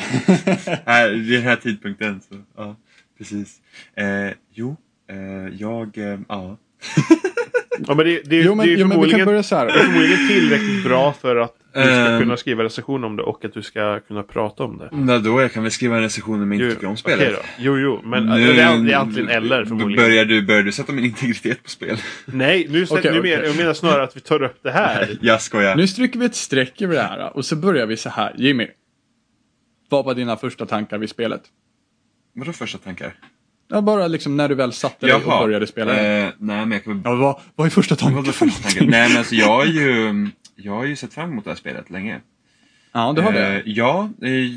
[0.85, 1.09] här.
[1.09, 2.21] Vid den här tidpunkten.
[2.29, 2.75] Så, ja,
[3.17, 3.57] precis.
[3.95, 4.75] Eh, jo,
[5.09, 6.57] eh, jag, eh, ja.
[7.87, 9.55] Ja, men det, det, Jo, men- det är jo, men vi kan förmodligen, börja så
[9.55, 9.69] här.
[9.69, 12.19] förmodligen tillräckligt bra för att du ska Ehm.
[12.21, 14.89] kunna skriva recension om det och att du ska kunna prata om det.
[14.91, 17.33] Nå, då jag kan väl skriva en recension om jag inte tycker om spelet.
[17.35, 17.41] då.
[17.59, 20.03] Jo, jo, men Nu- det, är, är antingen eller Då förmodligen.
[20.05, 21.97] börjar du, börjar du sätta min integritet på spel.
[22.25, 25.17] Nej, nu, sätter Okej, nu men, jag menar snarare att vi tar upp det här.
[25.21, 25.75] Jag skojar.
[25.75, 28.33] Nu stryker vi ett streck över det här och så börjar vi så här.
[28.37, 28.67] Jimmy.
[29.89, 31.41] Vad var dina första tankar vid spelet?
[32.35, 33.13] Vadå första tankar?
[33.71, 35.91] Ja, bara liksom när du väl satte dig och började spela.
[35.95, 37.01] Eh, nej, men jag kan.
[37.05, 38.15] Ja, vad, vad är första tanken?
[38.15, 38.87] Vadå första tanken?
[38.89, 40.27] nej, men alltså jag har ju...
[40.63, 42.21] Jag har ju sett fram emot det här spelet länge.
[42.91, 43.55] Ja, du har det.
[43.55, 44.09] Eh, ja.
[44.21, 44.51] Eh,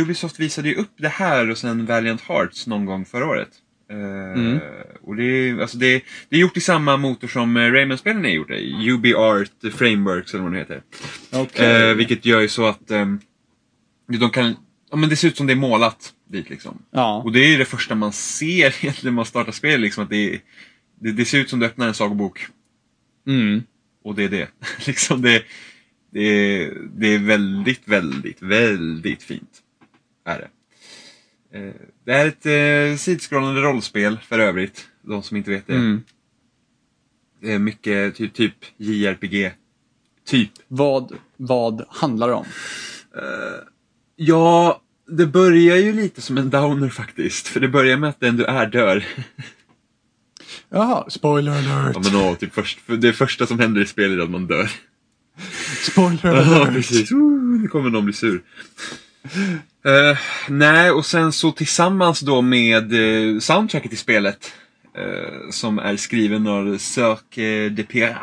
[0.00, 3.48] Ubisoft visade ju upp det här och sen Valiant Hearts någon gång förra året.
[3.90, 3.96] Eh,
[4.32, 4.58] Mm.
[5.02, 8.30] Och det är, alltså det, det är gjort i samma motor som eh, Rayman-spelen är
[8.30, 8.90] gjorda i.
[8.90, 10.82] UbiArt Frameworks eller vad det heter.
[11.32, 11.90] Okej.
[11.90, 13.20] Eh, vilket gör ju så att ehm,
[14.18, 14.56] de kan,
[14.90, 16.82] ja, men det ser ut som det är målat dit liksom.
[16.90, 17.22] Ja.
[17.24, 19.80] Och det är ju det första man ser egentligen när man startar spel.
[19.80, 20.40] Liksom, att det, är-
[21.00, 22.46] det, det ser ut som du öppnar en sagobok.
[23.26, 23.62] Mm.
[24.02, 24.48] Och det är det.
[24.86, 25.42] liksom det,
[26.10, 29.62] det, är, det är väldigt, väldigt, väldigt fint.
[30.24, 30.48] Är det.
[31.58, 34.88] Eh, Det är ett eh, sidskrollande rollspel för övrigt.
[35.02, 35.74] De som inte vet det.
[35.74, 36.02] Mm.
[37.40, 39.52] Det är mycket typ, typ JRPG.
[40.26, 40.50] Typ.
[40.68, 42.46] Vad, vad handlar det om?
[44.16, 47.48] Ja, det börjar ju lite som en downer faktiskt.
[47.48, 49.04] För det börjar med att den du är dör.
[50.72, 51.96] Jaha, spoiler alert.
[51.96, 54.46] Ja men åh, typ först, för det första som händer i spelet är att man
[54.46, 54.70] dör.
[55.90, 56.74] Spoiler Ja, alert.
[56.74, 57.12] precis.
[57.12, 58.42] Ooh, Nu kommer någon bli sur.
[59.84, 64.52] Eh, nej, och sen så tillsammans då med uh, soundtracket i spelet.
[64.96, 68.18] eh, som är skriven av Cirque de Pirate.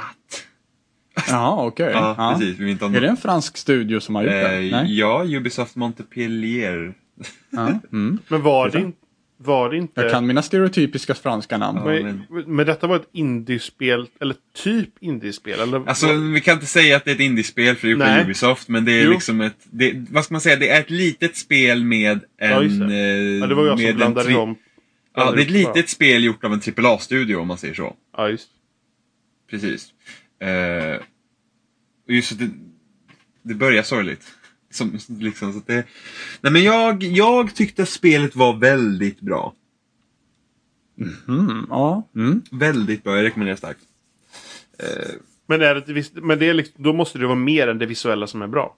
[1.29, 1.91] Jaha, okej.
[1.93, 2.35] Ja, Ja.
[2.39, 2.59] precis.
[2.59, 4.55] Vi inte Är det en fransk studio som har gjort det?
[4.57, 4.97] Eh, Nej?
[4.99, 6.93] ja, Ubisoft Montpellier.
[7.49, 7.79] Ja.
[7.91, 8.19] Mm.
[8.27, 8.91] Men var det,
[9.41, 10.01] var det inte...
[10.01, 11.77] Jag kan mina stereotypiska franska namn.
[11.85, 12.03] Ja.
[12.29, 15.59] men, men detta var ett indiespel, eller typ indiespel?
[15.59, 18.19] Eller, Alltså, vi kan inte säga att det är ett indiespel för det är Nej.
[18.19, 19.11] av Ubisoft, men det är Jo.
[19.11, 22.49] liksom ett, det, vad ska man säga, det är ett litet spel med en...
[22.51, 22.85] Ja, just det.
[22.85, 24.55] eh, ja, det var jag med som en blandade tri- om.
[25.15, 27.95] Ja, det är ett litet spel gjort av en AAA-studio om man säger så.
[28.17, 28.49] Ja, just.
[29.49, 29.93] Precis.
[30.41, 30.95] Eh,
[32.07, 32.49] och just att det,
[33.43, 34.23] det börjar sorgligt.
[34.71, 35.83] Som, liksom, så att det,
[36.41, 39.53] nej men jag, jag tyckte att spelet var väldigt bra.
[41.27, 42.07] Mm, ja.
[42.15, 42.41] Mm.
[42.51, 43.79] Väldigt bra, jag rekommenderar starkt.
[45.47, 48.27] Men, är det, men det är liksom, då måste det vara mer än det visuella
[48.27, 48.75] som är bra.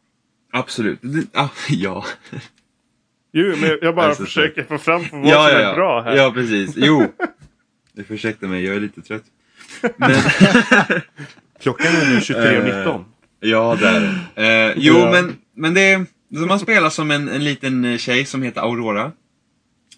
[0.52, 1.00] Absolut.
[1.02, 2.06] Det, ah, ja.
[3.34, 5.74] Jo, men jag bara Alltså, så- försöker få fram vad ja, som ja, är ja.
[5.76, 6.16] bra här.
[6.16, 6.74] Ja, precis.
[6.76, 7.06] Jo.
[7.94, 9.24] Du får ursäkta mig, jag är lite trött.
[9.98, 10.12] Men,
[11.60, 13.04] Klockan är nu 23.19.
[13.40, 14.70] ja, det är det.
[14.70, 15.12] Eh, jo, Ja.
[15.12, 16.06] men, men det är,
[16.48, 19.12] man spelar som en, en liten tjej som heter Aurora.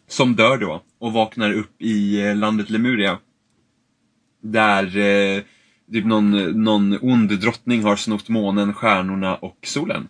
[0.08, 3.17] Som dör då och vaknar upp i eh, landet Lemuria.
[4.41, 5.41] Där eh,
[5.91, 10.08] typ någon, någon ond drottning har snott månen, stjärnorna och solen.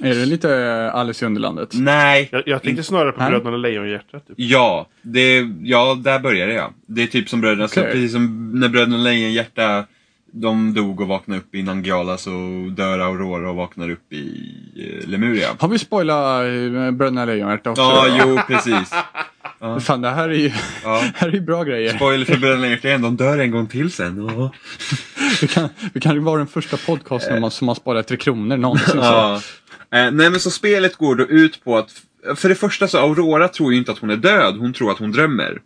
[0.00, 1.70] Är det lite eh, Alice i Underlandet?
[1.74, 2.28] Nej.
[2.32, 3.30] Jag, jag tänkte snarare på Nej.
[3.30, 4.20] Bröderna Lejonhjärta.
[4.20, 4.34] Typ.
[4.36, 6.72] Ja, det, ja, där började jag.
[6.86, 7.92] Det är typ som Bröderna, så Okej.
[7.92, 9.86] precis som när Bröderna Lejonhjärta
[10.32, 12.30] de dog och vaknade upp i Nangijala så
[12.76, 15.48] dör Aurora och vaknar upp i eh, Lemuria.
[15.58, 17.82] Har vi spoilat eh, Bröderna Lejonhjärta också?
[17.82, 18.90] Ja, jo precis.
[19.80, 20.52] Fan, det här är ju
[20.84, 21.02] Ja.
[21.14, 21.96] här är ju bra grejer.
[21.96, 24.28] Spoiler för Bröderna Lejonhjärta igen, de dör en gång till sen.
[24.36, 24.52] Ja.
[25.40, 29.00] Vi kan, vi kan vara den första podcasten man, som har sparat Tre Kronor någonsin.
[29.00, 29.34] Ja.
[29.34, 31.90] Eh, nej men så spelet går då ut på att,
[32.36, 34.98] för det första så Aurora tror ju inte att hon är död, hon tror att
[34.98, 35.58] hon drömmer.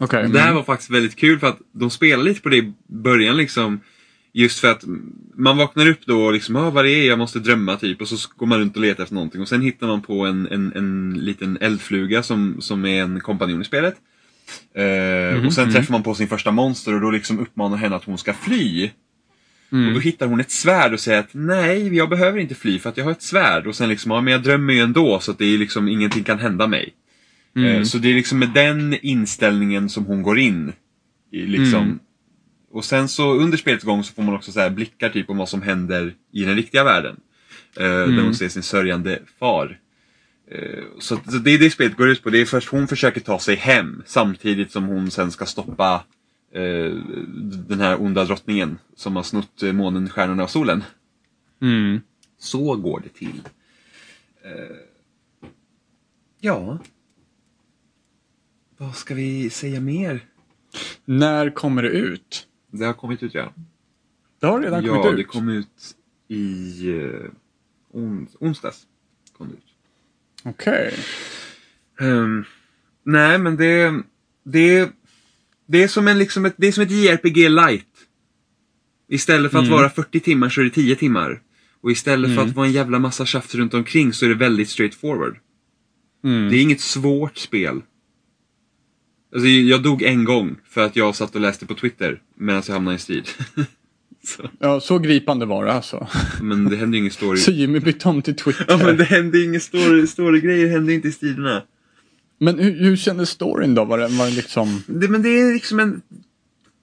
[0.00, 0.28] Okej.
[0.28, 3.36] Det här var faktiskt väldigt kul för att de spelar lite på det i början
[3.36, 3.80] liksom.
[4.32, 4.84] Just för att
[5.34, 8.00] man vaknar upp då och liksom, ah, vad det är, jag måste drömma typ.
[8.00, 9.40] Och så går man runt och letar efter någonting.
[9.40, 13.62] Och sen hittar man på en, en, en liten eldfluga som, som är en kompanjon
[13.62, 13.94] i spelet.
[14.74, 18.04] Eh, och sen träffar man på sin första monster och då liksom uppmanar henne att
[18.04, 18.90] hon ska fly.
[19.88, 22.90] Och då hittar hon ett svärd och säger att nej, jag behöver inte fly för
[22.90, 23.66] att jag har ett svärd.
[23.66, 26.24] Och sen liksom, ja men jag drömmer ju ändå så att det är liksom ingenting
[26.24, 26.94] kan hända mig.
[27.56, 30.72] Eh, Så det är liksom med den inställningen som hon går in.
[31.32, 31.82] Liksom.
[31.82, 31.98] Mm.
[32.72, 35.48] Och sen så under spelets gång så får man också så blickar typ om vad
[35.48, 37.20] som händer i den riktiga världen.
[37.76, 39.78] Eh, Där hon ser sin sörjande far.
[40.50, 42.30] Eh, Så, så det är det spelet går ut på.
[42.30, 46.04] Det är först hon försöker ta sig hem samtidigt som hon sen ska stoppa
[46.54, 46.92] eh,
[47.68, 50.84] den här onda drottningen som har snott månen, stjärnorna och solen.
[51.62, 52.00] Mm.
[52.38, 53.42] Så går det till.
[54.44, 54.76] Eh,
[56.40, 56.78] ja.
[58.80, 60.20] Vad ska vi säga mer?
[61.04, 62.46] När kommer det ut?
[62.72, 63.52] Det har kommit ut ja.
[64.40, 65.16] Det har redan ja, kommit ut.
[65.16, 65.96] det kom ut
[66.28, 67.30] i eh,
[67.90, 68.86] ons onsdags.
[69.36, 69.64] Kom det ut.
[70.44, 70.94] Okej.
[72.00, 72.44] Ehm,
[73.04, 74.02] nej, men det,
[74.44, 74.90] det,
[75.66, 77.86] det, är som en, liksom ett, det är som ett JRPG light.
[79.08, 79.76] Istället för att Mm.
[79.78, 81.42] vara 40 timmar så är det 10 timmar.
[81.80, 82.48] Och istället för Mm.
[82.50, 85.36] att vara en jävla massa tjafs runt omkring så är det väldigt straightforward.
[86.24, 86.48] Mm.
[86.50, 87.82] Det är inget svårt spel.
[89.32, 92.74] Alltså, jag dog en gång för att jag satt och läste på Twitter medan jag
[92.74, 93.28] hamnade i strid.
[94.24, 96.08] så, Ja, så gripande var det alltså.
[96.42, 97.36] men det hände ju ingen story.
[97.40, 98.66] Så Jimmy bytte om till Twitter.
[98.68, 101.62] Ja men det hände ingen story, story-grejer hände inte i striderna.
[102.38, 103.84] Men hur, hur kändes storyn då?
[103.84, 104.82] Var det, var det liksom...
[104.86, 106.02] Det, men det är liksom en...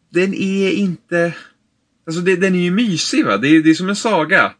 [0.09, 1.33] Den är inte...
[2.07, 3.37] Alltså det, den är ju mysig va?
[3.37, 4.53] Det är, det är som en saga.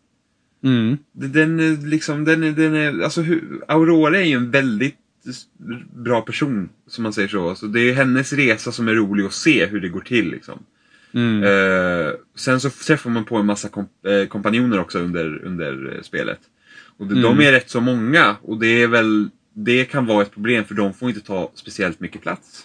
[0.64, 0.98] Mm.
[1.12, 3.24] Den är liksom, den är, den är, alltså
[3.68, 4.98] Aurora är ju en väldigt
[5.94, 7.50] bra person, som man säger så.
[7.50, 10.60] Alltså det är hennes resa som är rolig att se hur det går till liksom.
[11.12, 11.44] Mm.
[11.44, 16.02] Eh, sen så träffar man på en massa komp eh, kompanjoner också under, under eh,
[16.02, 16.40] spelet.
[16.98, 17.48] Och de, de Mm.
[17.48, 20.94] är rätt så många och det är väl, det kan vara ett problem för de
[20.94, 22.64] får inte ta speciellt mycket plats.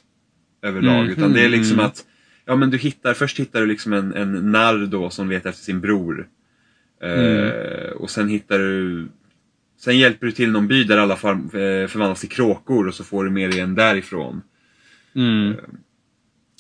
[0.62, 0.98] Överlag.
[0.98, 1.10] Mm.
[1.10, 1.86] Utan det är liksom Mm.
[1.86, 2.04] att,
[2.44, 5.64] ja men du hittar, först hittar du liksom en, en narr då som letar efter
[5.64, 6.28] sin bror.
[7.02, 7.96] Mm.
[7.96, 9.08] och sen hittar du
[9.84, 13.24] Sen hjälper du till någon by där alla eh, förvandlas till kråkor och så får
[13.24, 14.42] du med dig en därifrån.
[15.14, 15.54] Mm.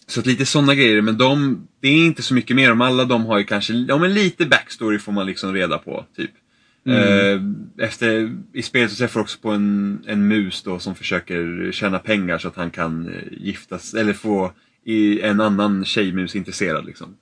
[0.06, 3.04] Så att lite sådana grejer, men de, det är inte så mycket mer om alla
[3.04, 6.06] de har ju kanske, ja men lite backstory får man liksom reda på.
[6.16, 6.30] Typ.
[6.86, 7.40] Eh,
[7.78, 11.98] efter, I spelet så träffar du också på en, en mus då som försöker tjäna
[11.98, 14.52] pengar så att han kan eh, giftas, eller få
[14.84, 17.16] i, en annan tjejmus intresserad liksom.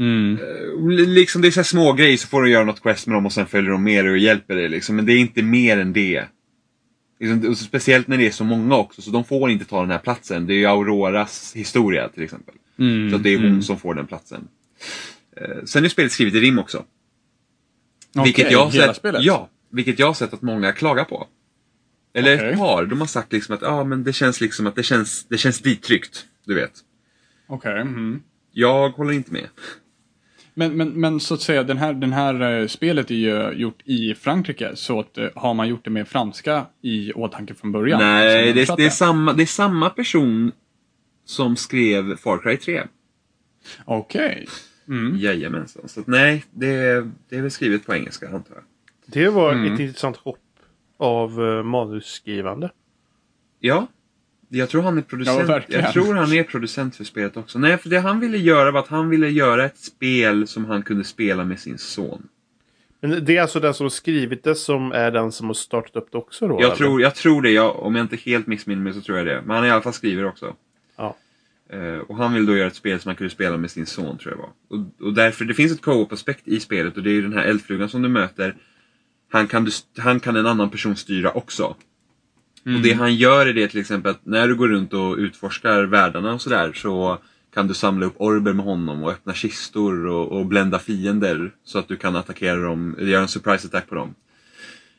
[0.00, 0.38] Mm.
[0.40, 3.16] Eh, li- liksom det är så små grejer så får du göra något quest med
[3.16, 4.96] dem och sen följer de med dig och hjälper dig liksom.
[4.96, 6.24] Men det är inte mer än det.
[7.20, 9.98] Liksom, speciellt när det är så många också, så de får inte ta den här
[9.98, 10.46] platsen.
[10.46, 12.54] Det är ju Auroras historia till exempel.
[12.78, 13.10] Mm.
[13.10, 13.62] Så att det är hon Mm.
[13.62, 14.48] som får den platsen.
[15.36, 16.84] Eh, sen är spelet skrivet i rim också.
[18.14, 19.22] Okej, vilket, jag hela sett, spelet?
[19.24, 21.26] ja, vilket jag har sett att många klagar på.
[22.14, 22.50] Eller Okej.
[22.52, 25.26] ett par, de har sagt liksom att ah, men det känns liksom att det känns,
[25.28, 26.24] det känns dittryckt.
[26.46, 26.72] Du vet.
[27.48, 27.80] Okej.
[27.80, 28.22] Mm.
[28.52, 29.46] Jag håller inte med.
[30.60, 33.82] Men, men, men så att säga, den här, den här eh, spelet är ju gjort
[33.84, 34.76] i Frankrike.
[34.76, 38.00] Så att, eh, har man gjort det med franska i åtanke från början?
[38.00, 40.52] Nej, det det, är samma, det är samma person
[41.24, 42.82] som skrev Far Cry 3.
[43.84, 44.46] Okej.
[44.88, 45.16] Mm.
[45.18, 45.88] Jajamensan.
[45.88, 48.64] Så att, nej, det, det är väl skrivet på engelska antar jag.
[49.06, 49.74] Det var Mm.
[49.74, 50.38] ett intressant hopp
[50.98, 52.70] av uh, manusskrivande.
[53.60, 53.86] Ja,
[54.52, 55.48] jag tror han är Ja, producent.
[55.48, 55.84] verkligen.
[55.84, 57.58] jag tror han är producent för spelet också.
[57.58, 60.82] Nej, för det han ville göra var att han ville göra ett spel som han
[60.82, 62.28] kunde spela med sin son.
[63.00, 65.96] Men det är alltså den som har skrivit det som är den som har startat
[65.96, 66.54] upp det också då?
[66.54, 66.76] Jag eller?
[66.76, 69.42] tror, jag tror det, jag, om jag inte helt missminner mig så tror jag det.
[69.46, 70.54] Men han är i alla fall skriver också.
[70.96, 71.16] Ja.
[71.72, 74.18] Eh, och han vill då göra ett spel som han kunde spela med sin son
[74.18, 74.50] tror jag var.
[74.68, 77.44] Och, och därför, det finns ett co-op-aspekt i spelet och det är ju den här
[77.44, 78.56] eldflugan som du möter.
[79.32, 81.76] Han kan, du, han kan en annan person styra också.
[82.64, 85.82] Och det han gör är det till exempel att när du går runt och utforskar
[85.82, 87.18] världarna och sådär så
[87.54, 91.78] kan du samla upp orber med honom och öppna kistor och, och blända fiender så
[91.78, 94.14] att du kan attackera dem, eller göra en surprise attack på dem.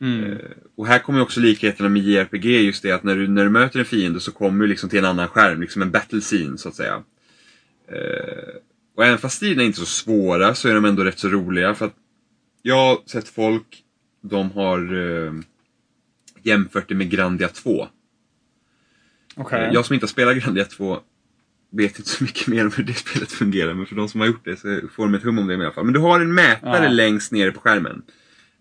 [0.01, 0.37] Mm.
[0.75, 3.79] Och här kommer också likheterna med JRPG, just det att när du, när du möter
[3.79, 6.69] en fiende så kommer du liksom till en annan skärm, liksom en battle scene så
[6.69, 7.03] att säga.
[7.87, 8.55] Eh,
[8.95, 11.75] och även fast striderna är inte så svåra så är de ändå rätt så roliga
[11.75, 11.95] för att
[12.61, 13.83] jag har sett folk,
[14.21, 15.33] de har eh,
[16.43, 17.87] jämfört det med Grandia 2.
[19.35, 19.69] Okej.
[19.73, 20.99] Jag som inte har spelat Grandia 2
[21.71, 24.27] vet inte så mycket mer om hur det spelet fungerar, men för de som har
[24.27, 25.83] gjort det så får de ett hum om det i alla fall.
[25.85, 26.89] Men du har en mätare Ja.
[26.89, 28.01] längst nere på skärmen.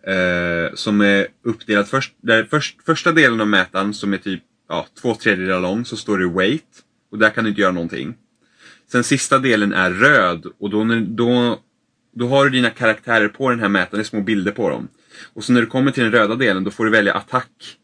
[0.06, 4.86] Eh, som är uppdelad först, där först, första delen av mätaren som är typ ja,
[5.02, 6.84] två tredjedelar lång så står det weight.
[7.10, 8.14] Och där kan du inte göra någonting.
[8.92, 11.58] Sen sista delen är röd och då, då,
[12.14, 14.88] då har du dina karaktärer på den här mätaren, det är små bilder på dem.
[15.32, 17.76] Och så när du kommer till den röda delen då får du välja attack.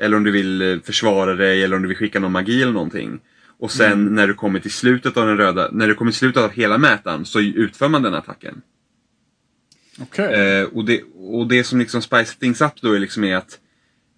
[0.00, 2.72] Eller om du vill eh, försvara dig eller om du vill skicka någon magi eller
[2.72, 3.20] någonting.
[3.58, 6.42] Och sen när du kommer till slutet av den röda, när du kommer till slutet
[6.42, 8.62] av hela mätaren så utför man den attacken.
[10.00, 10.34] Okej.
[10.34, 13.58] Eh, och, det, och det som liksom spice things up då är liksom är att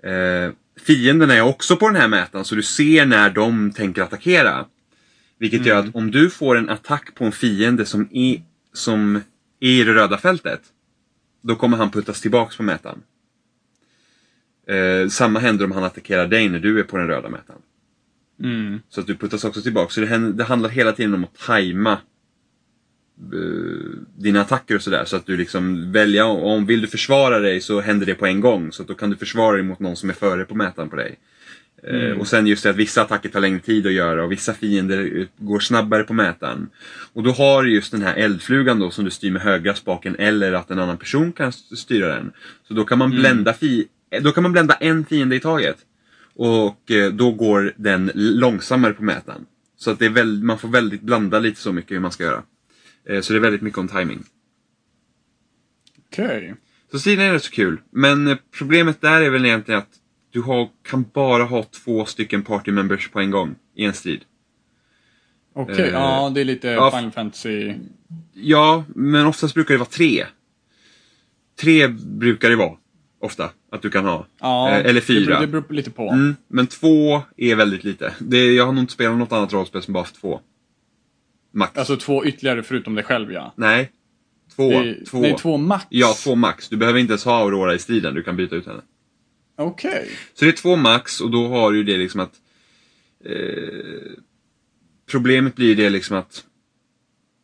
[0.03, 4.67] eh, fienderna är också på den här mätaren så du ser när de tänker attackera.
[5.39, 8.43] Vilket gör att om du får en attack på en fiende som är,
[8.73, 9.17] som
[9.61, 10.61] är i det röda fältet.
[11.41, 13.03] Då kommer han puttas tillbaks på mätaren.
[14.67, 17.61] Eh, samma händer om han attackerar dig när du är på den röda mätaren.
[18.43, 18.81] Mm.
[18.89, 19.91] Så att du puttas också tillbaka.
[19.91, 21.93] Så det, det handlar hela tiden om att tajma
[23.33, 25.05] eh, dina attacker och sådär.
[25.05, 28.41] Så att du liksom väljer, om vill du försvara dig så händer det på en
[28.41, 28.73] gång.
[28.73, 30.97] Så att då kan du försvara dig mot någon som är före på mätaren på
[30.97, 31.19] dig.
[31.91, 34.55] Eh, Och sen just det att vissa attacker tar längre tid att göra och vissa
[34.55, 36.69] fiender går snabbare på mätaren.
[37.13, 40.17] Och då har du just den här eldflugan då som du styr med högra spaken
[40.19, 42.33] eller att en annan person kan styra den.
[42.69, 45.77] Så då kan man blända, fi- eh, då kan man blända en fiende i taget.
[46.35, 49.45] Och eh, då går den långsammare på mätaren.
[49.79, 52.25] Så att det är väl, man får väldigt blanda lite så mycket hur man ska
[52.25, 52.43] göra.
[53.23, 54.25] Så det är väldigt mycket om timing.
[56.13, 56.55] Okej.
[56.91, 57.81] Så stilen är rätt så kul.
[57.91, 59.89] Men problemet där är väl egentligen att
[60.37, 64.21] du har, kan bara ha två stycken party members på en gång i en strid.
[65.55, 67.75] Okej, Eh, ja det är lite ja, Final Fantasy.
[68.35, 70.27] Ja, men oftast brukar det vara tre.
[71.61, 72.77] Tre brukar det vara.
[73.21, 74.27] Ofta, att du kan ha.
[74.41, 75.27] Ja, Eh, eller Det fyra.
[75.27, 76.11] beror, det beror lite på.
[76.11, 78.15] Mm, men två är väldigt lite.
[78.19, 80.41] Det, jag har nog inte spelat något annat rollspel som bara haft två.
[81.53, 81.79] Max.
[81.79, 83.53] Alltså två ytterligare förutom dig själv ja.
[83.57, 83.91] nej.
[84.57, 84.71] Två.
[84.71, 85.19] Det är- två.
[85.21, 85.87] Nej, två max.
[85.89, 86.69] Ja, två max.
[86.69, 88.81] Du behöver inte ens ha Aurora i striden, du kan byta ut henne.
[89.57, 90.11] Okej.
[90.35, 92.35] Så det är två max och då har du det liksom att
[93.25, 94.13] eh,
[95.11, 96.45] Problemet blir det liksom att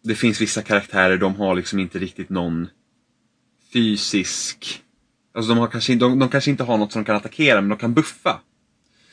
[0.04, 2.68] det finns vissa karaktärer, de har liksom inte riktigt någon
[3.72, 4.82] fysisk
[5.34, 7.68] Alltså de, har kanske, de, de kanske inte har något som de kan attackera men
[7.68, 8.40] de kan buffa.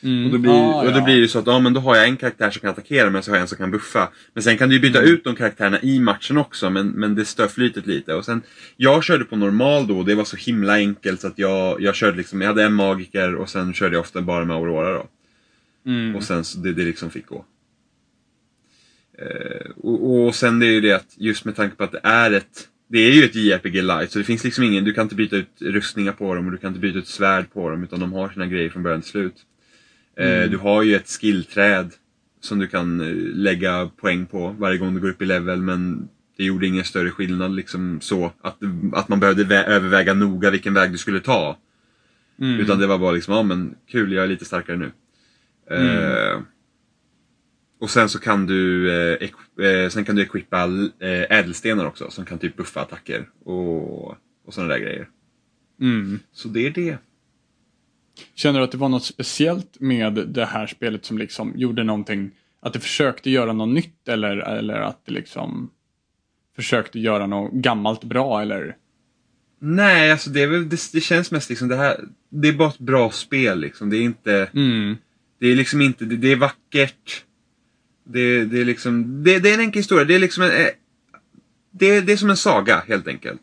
[0.04, 0.26] Mm.
[0.26, 2.06] Och då blir, Ah, och då blir det så att ja, men då har jag
[2.08, 4.10] en karaktär som kan attackera men så har jag en som kan buffa.
[4.34, 5.14] Men sen kan du ju byta Mm.
[5.14, 8.14] ut de karaktärerna i matchen också men, men det stör flytet lite.
[8.14, 8.42] Och sen,
[8.78, 11.96] jag körde på normal då och det var så himla enkelt så att jag, jag
[11.96, 15.08] körde liksom, jag hade en magiker och sen körde jag ofta bara med Aurora då.
[15.86, 16.16] Mm.
[16.16, 17.46] Och sen så det, det liksom fick gå.
[19.18, 22.02] Eh, och, och sen det är ju det att just med tanke på att det
[22.04, 25.04] är ett det är ju ett JRPG light så det finns liksom ingen, du kan
[25.04, 27.84] inte byta ut rustningar på dem och du kan inte byta ut svärd på dem
[27.84, 29.36] utan de har sina grejer från början till slut.
[30.20, 31.94] Eh, Du har ju ett skillträd
[32.42, 36.10] som du kan eh, lägga poäng på varje gång du går upp i level men
[36.38, 38.58] det gjorde ingen större skillnad liksom så att,
[38.94, 41.58] att man behövde vä- överväga noga vilken väg du skulle ta.
[42.42, 42.60] Mm.
[42.60, 44.92] Utan det var bara liksom, ja men kul, jag är lite starkare nu.
[45.72, 46.40] Eh,
[47.80, 49.30] och sen så kan du, eh,
[49.66, 50.64] eh, sen kan du equippa
[51.00, 54.08] eh, ädelstenar också som kan typ buffa attacker och,
[54.46, 55.08] och sådana där grejer.
[55.82, 56.20] Mm.
[56.32, 56.98] Så det är det.
[58.36, 62.32] Känner du att det var något speciellt med det här spelet som liksom gjorde någonting,
[62.62, 65.70] att det försökte göra något nytt eller, eller att det liksom
[66.56, 68.76] försökte göra något gammalt bra eller?
[69.60, 72.00] Nej, alltså det, väl, det, det känns mest liksom det här,
[72.30, 73.90] det är bara ett bra spel liksom.
[73.90, 74.98] Det är inte, Mm.
[75.40, 77.24] det är liksom inte, det, det är vackert.
[78.04, 80.06] Det, det är liksom, det, är en enkel historia.
[80.06, 80.68] Det är liksom en, eh,
[81.72, 83.42] det är som en saga helt enkelt.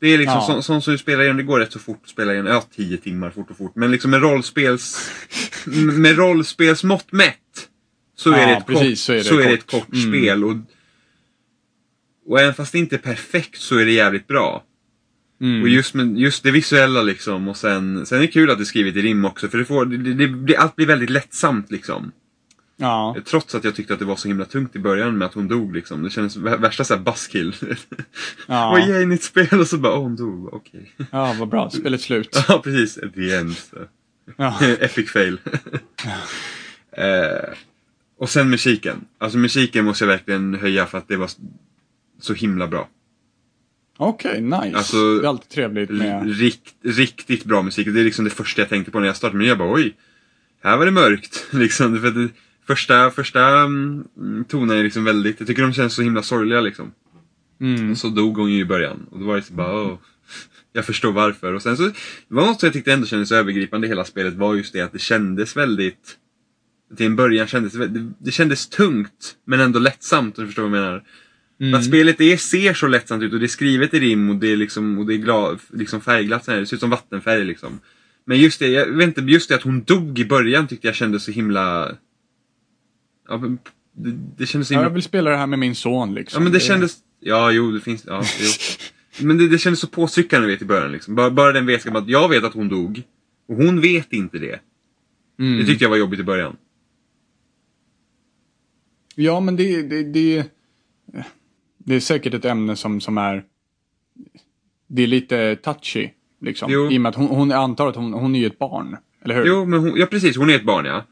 [0.00, 0.46] Det är liksom Ja.
[0.46, 2.64] sånt som, som du spelar igen, det går rätt så fort att spela igen, ja
[2.76, 3.72] tio timmar fort och fort.
[3.76, 5.10] Men liksom med rollspels,
[5.98, 7.68] med rollspelsmått mätt.
[8.16, 9.92] Så Ja, är det ett precis, kort, så är det så är det ett kort
[9.92, 10.08] Mm.
[10.08, 10.44] spel.
[10.44, 10.56] Och,
[12.26, 14.64] och även fast det inte är perfekt så är det jävligt bra.
[15.40, 15.62] Mm.
[15.62, 18.62] Och just, med, just det visuella liksom och sen, sen är det kul att det
[18.62, 21.70] är skrivet i rim också för det får, det, det, det, allt blir väldigt lättsamt
[21.70, 22.12] liksom.
[22.76, 23.16] Ja.
[23.24, 25.48] Trots att jag tyckte att det var så himla tungt i början med att hon
[25.48, 26.02] dog liksom.
[26.02, 27.54] Det kändes vä- värsta såhär buskill.
[28.46, 28.70] Ja.
[28.70, 29.60] Vad är nytt spel?
[29.60, 30.92] Och så bara, åh hon dog, okej.
[31.10, 31.70] ja, vad bra.
[31.70, 32.44] Spelet slut.
[32.48, 33.54] ja precis, the end.
[34.36, 34.58] Ja.
[34.80, 35.38] Epic fail.
[36.92, 37.48] eh,
[38.18, 39.04] och sen musiken.
[39.18, 41.30] Alltså musiken måste jag verkligen höja för att det var
[42.20, 42.88] så himla bra.
[43.98, 44.72] Okej, nice.
[44.76, 46.38] Alltså, det är alltid trevligt med...
[46.38, 47.86] Rikt, riktigt bra musik.
[47.94, 49.38] Det är liksom det första jag tänkte på när jag startade.
[49.38, 49.96] Men jag bara oj,
[50.62, 51.46] här var det mörkt.
[51.50, 52.28] Liksom, för det,
[52.66, 54.04] första första mm,
[54.48, 56.92] tonen är liksom väldigt, jag tycker de känns så himla sorgliga liksom.
[57.60, 57.96] Mm.
[57.96, 59.06] Så dog hon ju i början.
[59.10, 59.98] Och då var det så bara åh,
[60.72, 61.54] jag förstår varför.
[61.54, 61.94] Och sen så, det
[62.28, 64.92] var något som jag tyckte ändå kändes övergripande i hela spelet var just det att
[64.92, 66.16] det kändes väldigt
[66.96, 70.78] till en början kändes det, det, kändes tungt men ändå lättsamt om du förstår vad
[70.78, 71.02] jag menar.
[71.60, 71.74] Mm.
[71.74, 74.52] Att spelet är, ser så lättsamt ut och det är skrivet i rim och det
[74.52, 76.44] är, liksom, och det är gla, liksom färgglatt.
[76.44, 76.60] så här.
[76.60, 77.80] Det ser ut som vattenfärg liksom.
[78.24, 80.96] Men just det, jag vet inte, just det att hon dog i början tyckte jag
[80.96, 81.96] kändes så himla...
[83.28, 83.58] Ja, men
[83.92, 84.82] det, det kändes himla...
[84.82, 86.40] jag vill spela det här med min son liksom.
[86.40, 86.96] Ja men det kändes...
[87.20, 88.04] Ja, jo, det finns...
[88.06, 88.48] Ja, jo.
[89.20, 91.14] Men det, det kändes så påtryckande vet i början liksom.
[91.14, 93.02] Bara, bara den vetskapen att jag vet att hon dog.
[93.48, 94.60] Och hon vet inte det.
[95.38, 95.58] Mm.
[95.58, 96.56] Det tyckte jag var jobbigt i början.
[99.14, 100.46] Ja, men det, det, det,
[101.78, 103.44] det är säkert ett ämne som, som är...
[104.86, 106.08] det är lite touchy.
[106.40, 106.72] Liksom.
[106.72, 106.90] Jo.
[106.90, 108.96] I och med att hon, hon antar att hon, hon är ju ett barn.
[109.24, 109.46] Eller hur?
[109.46, 111.04] Jo, men hon, ja precis, hon är ett barn ja.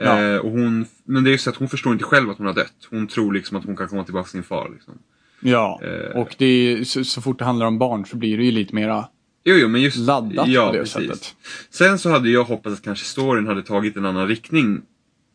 [0.00, 0.22] Ja.
[0.22, 2.46] Eh, och hon, men det är ju så att hon förstår inte själv att hon
[2.46, 2.72] har dött.
[2.90, 4.70] Hon tror liksom att hon kan komma tillbaka till sin far.
[4.74, 4.94] Liksom.
[5.40, 6.16] Ja, Eh.
[6.20, 8.74] och det är, så, så fort det handlar om barn så blir det ju lite
[8.74, 9.04] mera
[9.44, 9.96] Jo, jo, men just...
[9.96, 10.92] laddat ja, på det precis.
[10.94, 11.34] sättet.
[11.70, 14.82] Sen så hade jag hoppats att kanske storyn hade tagit en annan riktning.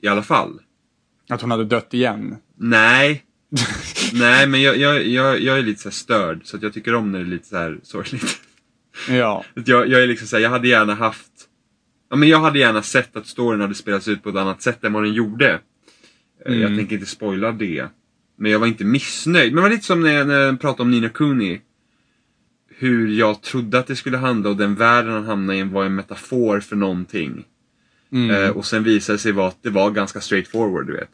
[0.01, 0.59] I alla fall.
[1.29, 2.35] Att hon hade dött igen.
[2.57, 3.23] Nej.
[4.13, 6.41] Nej, men jag, jag, jag, jag är lite så störd.
[6.43, 8.39] Så jag tycker om när det är lite så här sorgligt.
[9.09, 9.43] Ja.
[9.65, 11.31] Jag, jag är liksom så här, jag hade gärna haft...
[12.15, 14.83] Ja, men jag hade gärna sett att storyn hade spelats ut på ett annat sätt
[14.83, 15.49] än vad den gjorde.
[16.45, 16.77] Eh, Jag Mm.
[16.77, 17.87] tänker inte spoila det.
[18.37, 19.53] Men jag var inte missnöjd.
[19.53, 21.59] Men det var lite som när jag, när jag pratade om Nina Cooney.
[22.77, 25.95] Hur jag trodde att det skulle handla och den världen han hamnade i var en
[25.95, 27.45] metafor för någonting.
[28.11, 28.31] Mm.
[28.43, 31.09] Eh, och sen visade det sig vara att det var ganska straight forward, du vet.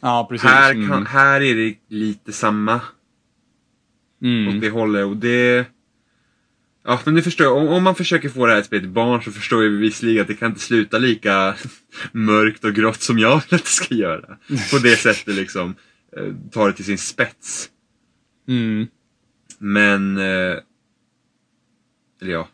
[0.00, 0.50] ja, precis.
[0.50, 0.88] Här, Mm.
[0.88, 2.80] kan, här är det lite samma
[4.22, 4.48] Mm.
[4.56, 5.66] åt det hållet och det...
[6.88, 9.32] Ja, men du förstår, om, om man försöker få det här spelet till barn så
[9.32, 11.54] förstår jag visserligen att det kan inte sluta lika
[12.12, 14.36] mörkt och grått som jag vill att det ska göra.
[14.70, 15.74] På det sättet liksom.
[16.16, 17.70] Eh, ta det till sin spets.
[18.48, 18.86] Mm.
[19.58, 20.16] Men...
[20.16, 20.58] Eh,
[22.22, 22.48] eller ja.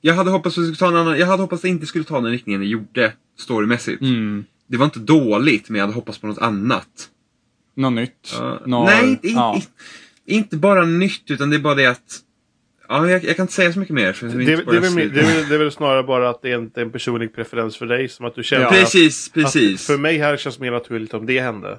[0.00, 1.86] Jag hade hoppats att det skulle ta en annan, jag hade hoppats att det inte
[1.86, 4.02] skulle ta den riktningen det gjorde storymässigt.
[4.02, 4.44] Mm.
[4.66, 7.08] Det var inte dåligt, men jag hade hoppats på något annat.
[7.74, 8.34] Något nytt.
[8.38, 9.54] Ja, Nå- nej, inte, ja.
[9.54, 9.68] inte,
[10.26, 12.20] inte bara nytt, utan det är bara det att...
[12.92, 14.12] Ja, jag, jag kan inte säga så mycket mer.
[14.12, 16.54] För Det, det, inte det, är väl, det är väl snarare bara att det är
[16.54, 18.08] en, det är en personlig preferens för dig.
[18.08, 18.70] Som att du känner Ja.
[18.70, 19.80] Precis, att, precis.
[19.80, 21.78] att för mig här känns det mer naturligt om det hände.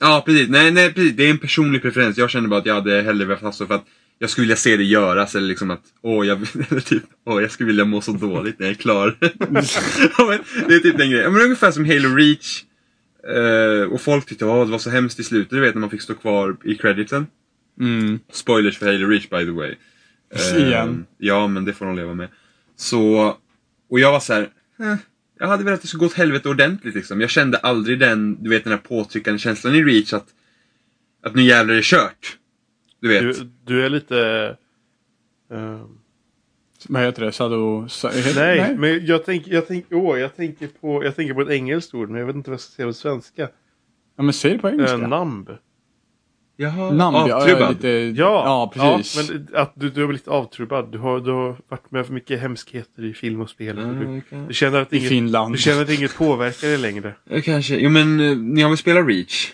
[0.00, 0.48] Ja, precis.
[0.48, 1.12] Nej, nej, precis.
[1.12, 2.18] Det är en personlig preferens.
[2.18, 3.84] Jag känner bara att jag hade hellre velat haft så för att
[4.18, 6.38] jag skulle vilja se det göras eller liksom att åh, jag,
[6.70, 9.16] eller typ, åh, jag skulle vilja må så dåligt när jag är klar.
[9.20, 10.38] ja, men,
[10.68, 11.32] det är typ den grejen.
[11.32, 12.62] Men ungefär som Halo Reach.
[13.28, 15.90] Eh, och folk tyckte att det var så hemskt i slutet, du vet när man
[15.90, 17.26] fick stå kvar i creditsen.
[17.80, 18.18] Mm.
[18.32, 19.74] Spoilers för Halo Reach by the way.
[20.34, 21.06] Eh, Igen.
[21.18, 22.28] Ja, men det får de leva med.
[22.76, 23.36] Så,
[23.90, 24.42] och jag var så här,
[24.78, 24.94] eh,
[25.38, 27.20] jag hade velat att det skulle gå åt helvete ordentligt liksom.
[27.20, 30.26] Jag kände aldrig den, du vet den här påtryckande känslan i Reach att,
[31.22, 32.38] att nu jävlar är det kört.
[33.00, 33.22] Du vet.
[33.22, 34.56] Du, du är lite...
[35.50, 35.86] eh,
[36.88, 37.32] Vad heter det?
[37.32, 41.42] Sa, heter, nej, men jag tänker, jag, tänker, åh, jag, tänker på, jag tänker på
[41.42, 43.48] ett engelskt ord, men jag vet inte vad jag ska säga på svenska.
[44.16, 44.96] Ja, men säg det på engelska.
[44.96, 45.50] Uh, numb.
[46.56, 47.70] Jaha, ja, avtrubbad.
[47.74, 48.12] lite, Ja,
[48.44, 49.16] ja, precis.
[49.30, 50.92] Ja, men att du, du har blivit avtrubbad.
[50.92, 53.76] Du har, du har varit med för mycket hemskheter i film och spel.
[53.78, 55.54] Ja, du, du, känner att I inget, Finland.
[55.54, 57.14] du känner att inget påverkar dig längre.
[57.44, 57.76] Kanske.
[57.76, 59.52] Jo men, eh, ni har väl spelat Reach?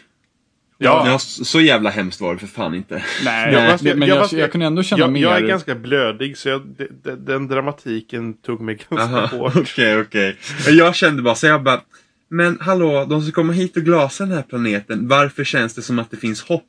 [0.79, 1.03] Ja.
[1.07, 3.05] Ja, så jävla hemskt var det för fan inte.
[3.25, 5.21] Nej, Jag- men, men jag- jag, fast jag, jag- kunde ändå känna Jag, mer...
[5.23, 9.57] jag är ganska blödig så jag, de, de, den dramatiken tog mig ganska Aha, hårt.
[9.57, 10.37] Okej, okej.
[10.69, 11.81] Jag kände bara så jag bara,
[12.29, 15.99] men hallå, de som kommer hit och glasar den här planeten, varför känns det som
[15.99, 16.65] att det finns hopp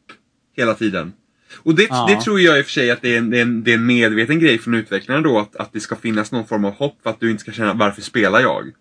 [0.57, 1.13] hela tiden?
[1.57, 2.05] Och det, Ja.
[2.09, 3.71] det tror jag i och för sig att det är en, det är en, det
[3.71, 6.73] är en medveten grej från utvecklarna då, att, att det ska finnas någon form av
[6.73, 8.71] hopp för att du inte ska känna varför spelar jag?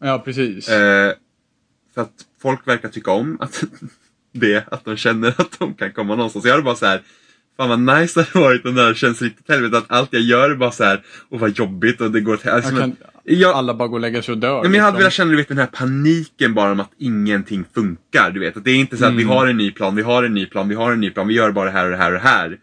[0.00, 0.68] Ja, precis.
[0.68, 1.12] Eh,
[1.94, 2.12] för att
[2.42, 3.64] folk verkar tycka om att
[4.32, 6.44] det, att de känner att de kan komma någonstans.
[6.44, 7.02] Jag hade bara så här.
[7.56, 9.78] Fan vad nice det hade varit om det här känns riktigt helvete.
[9.78, 11.02] Att allt jag gör är bara så här.
[11.28, 12.50] Och vad jobbigt och det går till...
[12.50, 14.56] Alltså, Jag kan, jag, alla bara går och lägger sig och dör.
[14.56, 14.98] Ja, men jag hade liksom.
[14.98, 18.30] velat känna du vet, den här paniken bara om att ingenting funkar.
[18.30, 18.56] Du vet.
[18.56, 19.28] Att det är inte så att vi Mm.
[19.36, 21.34] har en ny plan, vi har en ny plan, vi har en ny plan, vi
[21.34, 22.58] gör bara det här och det här och det här.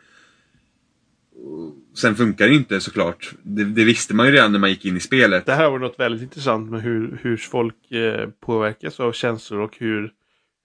[1.96, 3.32] Sen funkar det inte såklart.
[3.44, 5.46] Det, det visste man ju redan när man gick in i spelet.
[5.46, 9.76] Det här var något väldigt intressant med hur, hur folk eh, påverkas av känslor och
[9.78, 10.12] hur,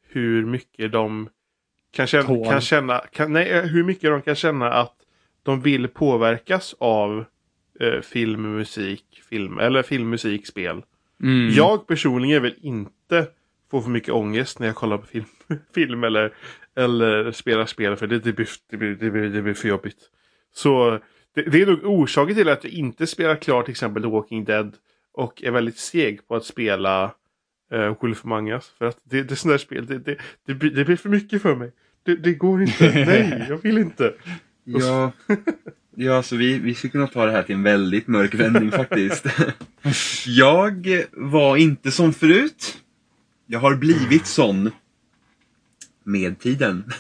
[0.09, 1.29] hur mycket de
[1.91, 4.95] kan känna, kan känna kan, nej, eh, hur mycket de kan känna att
[5.43, 7.25] de vill påverkas av
[7.81, 10.83] eh, film, musik, film eller film, musik, spel.
[11.23, 11.51] Mm.
[11.51, 13.27] Jag personligen vill inte
[13.71, 15.25] få för mycket ångest när jag kollar på film,
[15.75, 16.35] film eller,
[16.77, 19.99] eller spelar spel för det, det, blir, det, blir, det, blir, det blir för jobbigt.
[20.55, 20.99] Så
[21.35, 24.45] det, det är nog orsaken till att jag inte spelar klart till exempel The Walking
[24.45, 24.77] Dead
[25.13, 27.15] och är väldigt seg på att spela
[27.75, 28.73] uh, Wolf Among Us.
[28.79, 30.17] För att det, det är sådana där spel, det, det,
[30.47, 31.73] det, blir, det blir för mycket för mig.
[32.03, 34.15] Det, det går inte, nej, jag vill inte.
[34.65, 35.13] Ja,
[35.97, 39.27] ja så vi, vi skulle kunna ta det här till en väldigt mörk vändning faktiskt.
[40.27, 42.79] Jag var inte som förut.
[43.47, 44.71] Jag har blivit sån
[46.05, 46.93] med tiden.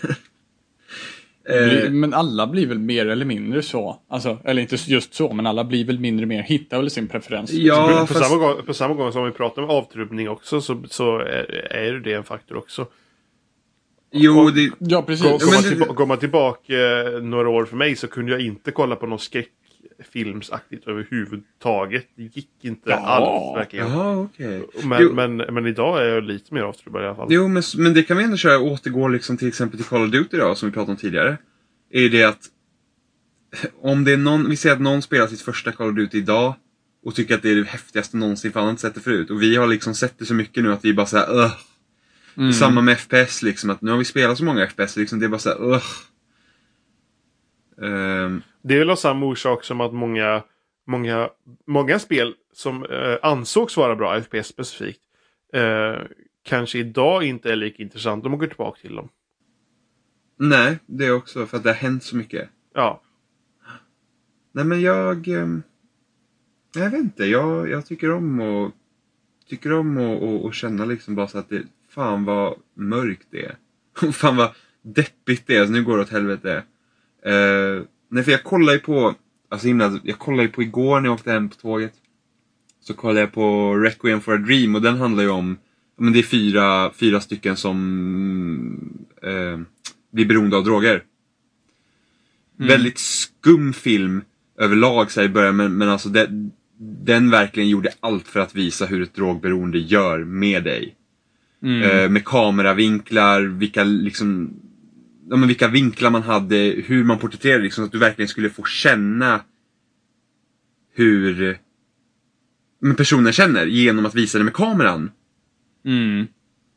[1.49, 3.96] Eh, Men alla blir väl mer eller mindre så.
[4.09, 7.53] Alltså, eller inte just så, men alla blir väl mindre mer, hittar väl sin preferens.
[7.53, 10.82] Ja, på, fast- samma gång, på samma gång som vi pratar om avtrubbning också så,
[10.90, 12.86] så är, är det en faktor också.
[14.12, 15.24] jo, det, Ja, precis.
[15.26, 18.09] Går, går, men man, det- tillba- går man tillbaka eh, några år för mig så
[18.09, 19.18] kunde jag inte kolla på någon
[19.99, 22.07] skräckfilmsaktigt överhuvudtaget.
[22.16, 22.96] Det gick inte Ja.
[22.96, 23.88] alls verkligen.
[23.88, 24.66] Jaha, okej.
[24.84, 27.26] Men, men, men idag är jag lite mer avtrubbad i alla fall.
[27.30, 30.11] Jo, men, men det kan vi ändå köra, återgå liksom till exempel till Call of
[30.11, 31.36] Duty då, som vi pratade om tidigare.
[31.90, 32.40] Är det att
[33.80, 36.55] om det är någon, vi säger att någon spelar sitt första Call of Duty idag
[37.05, 39.30] och tycker att det är det häftigaste någonsin för han har inte sett det förut.
[39.30, 41.55] Och vi har liksom sett det så mycket nu att vi bara såhär Ugh.
[42.36, 42.53] Mm.
[42.53, 45.28] Samma med FPS liksom, att nu har vi spelat så många FPS liksom, det är
[45.28, 45.84] bara såhär Ugh.
[47.82, 50.43] Ehm, Det är väl av samma orsak som att många,
[50.87, 51.31] många,
[51.66, 55.01] många spel som eh, ansågs vara bra, FPS specifikt,
[55.53, 55.97] eh,
[56.43, 59.09] kanske idag inte är lika intressant om man går tillbaka till dem.
[60.37, 62.49] nej, det är också för att det har hänt så mycket.
[62.75, 63.01] Ja,
[64.53, 65.29] Nej men jag...
[65.29, 65.62] ehm,
[66.75, 68.73] Jag vet inte, jag, jag tycker om att
[69.49, 73.45] tycker om att att- att känna liksom bara så att det, fan vad mörkt det
[73.45, 73.57] är.
[74.12, 74.51] fan vad
[74.83, 76.62] deppigt det är, så nu går det åt helvete.
[77.27, 79.14] Uh, nej för jag kollar ju på,
[79.48, 81.92] alltså himla, jag kollade ju på igår när jag åkte hem på tåget.
[82.80, 85.59] Så kollade jag på Requiem for a Dream och den handlar ju om,
[85.98, 89.61] men det är fyra, fyra stycken som eh,
[90.11, 91.02] blir beroende av droger.
[92.56, 94.22] Väldigt skum film
[94.59, 96.28] överlag så i början men, men alltså det,
[96.78, 100.94] den verkligen gjorde allt för att visa hur ett drogberoende gör med dig.
[101.62, 101.82] Mm.
[101.82, 104.50] Eh, med kameravinklar, vilka liksom
[105.31, 108.51] ja, men vilka vinklar man hade, hur man porträtterade liksom, så att du verkligen skulle
[108.51, 109.41] få känna
[110.95, 111.59] hur
[112.97, 115.11] personen känner genom att visa det med kameran.
[115.85, 116.26] Mm.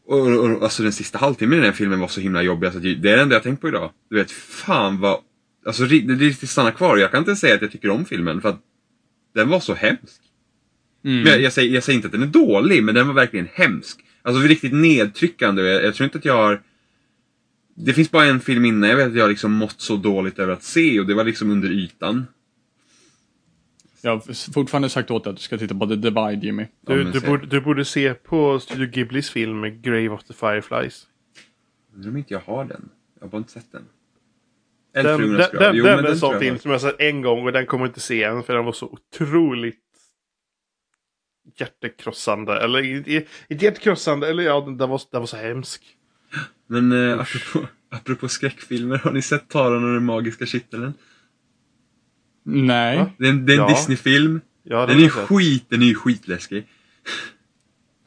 [0.06, 2.68] Och, och, och alltså den sista halvtimmen i den filmen var så himla jobbig.
[2.68, 3.92] Alltså, det är det enda jag tänkt på idag.
[4.10, 5.20] Du vet, fan vad...
[5.66, 6.98] Alltså det riktigt stanna kvar.
[6.98, 8.62] Jag kan inte säga att jag tycker om filmen för att
[9.36, 10.22] den var så hemsk.
[11.06, 11.24] Mm.
[11.24, 13.48] Men jag, jag, säger, jag säger inte att den är dålig, men den var verkligen
[13.54, 14.00] hemsk.
[14.22, 15.62] Alltså riktigt nedtryckande.
[15.62, 16.62] och Jag, jag tror inte att jag har...
[17.76, 20.54] Det finns bara en film innan jag vet att jag liksom mått så dåligt över
[20.54, 22.26] att se och det var liksom under ytan.
[24.02, 26.66] Jag har fortfarande sagt åt dig att du ska titta på The Divide Jimmy.
[26.82, 31.08] Du, du, borde, du borde se på Studio Ghiblis film Grave of the Fireflies.
[31.96, 32.90] Undrar om inte jag har den.
[33.20, 33.84] Jag har bara inte sett den.
[34.94, 35.50] Den, den, grav.
[35.54, 37.66] den, Jo, den men är en sån film som jag sett en gång och den
[37.66, 39.80] kommer jag inte se än för den var så otroligt
[41.56, 42.60] hjärtekrossande.
[42.60, 45.98] Eller inte inte hjärtekrossande, eller ja, den, den, var, den var så hemsk.
[46.72, 50.94] Men eh, apropå, apropå skräckfilmer, har ni sett Taran och den magiska kitteln?
[52.44, 52.98] Nej.
[52.98, 53.12] Va?
[53.18, 53.70] Det är en, det är en Ja.
[53.70, 54.42] Disney-film.
[54.64, 55.28] Ja, Den den, är sett.
[55.28, 56.68] skit, den är ju skitläskig.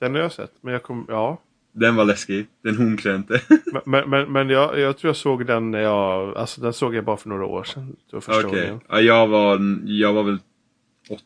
[0.01, 0.53] Den har jag sett.
[0.61, 1.41] Men jag kom, ja.
[1.73, 2.47] Den var läskig.
[2.63, 3.41] Den honkrönte.
[3.73, 6.95] Men, men, men, men jag, jag tror jag såg den när jag, alltså den såg
[6.95, 7.97] jag bara för några år sedan.
[8.13, 8.43] Okej.
[8.43, 8.81] gången.
[8.89, 10.39] Ja, jag var, jag var väl
[11.11, 11.25] åt,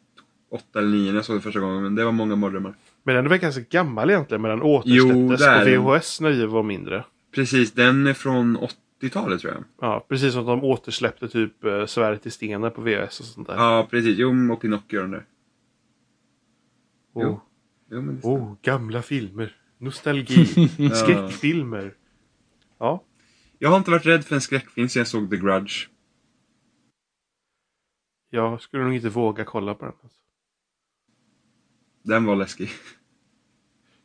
[0.51, 2.74] åtta eller nio när jag såg den första gången, men det var många mardrömmar.
[3.03, 5.84] Men den är väl ganska gammal egentligen, men den återsläpptes det är den.
[5.84, 7.05] på VHS när vi var mindre.
[7.39, 8.59] Precis, den är från
[9.01, 9.64] 80-talet tror jag.
[9.80, 13.55] Ja, precis som de återsläppte typ uh, Svärdet i stenen på VHS och sånt där.
[13.55, 14.18] Ja, precis.
[14.18, 15.26] Jo, och Pinocchio den där.
[17.12, 17.41] oh, jo.
[17.91, 19.57] Jo, men oh, gamla filmer.
[19.78, 20.47] Nostalgi.
[20.95, 21.95] Skräckfilmer.
[22.78, 23.05] Ja.
[23.59, 25.89] Jag har inte varit rädd för en skräckfilm sedan jag såg The Grudge.
[28.30, 29.95] Jag skulle nog inte våga kolla på den.
[30.03, 30.18] Alltså.
[32.03, 32.70] Den var läskig.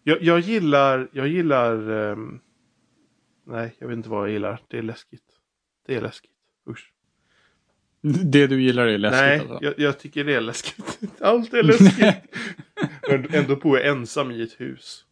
[0.04, 1.90] Jag, jag gillar, jag gillar...
[1.90, 2.40] ehm,
[3.46, 4.62] nej, jag vet inte vad jag gillar.
[4.68, 5.24] Det är läskigt.
[5.86, 6.32] Det är läskigt.
[6.70, 6.94] Usch.
[8.02, 9.60] Det du gillar är läskigt nej, alltså.
[9.62, 11.00] jag, jag tycker det är läskigt.
[11.22, 12.38] Allt är läskigt.
[13.10, 15.06] Men Ändå bor jag ensam i ett hus.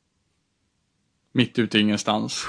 [1.33, 2.47] Mitt ute i ingenstans.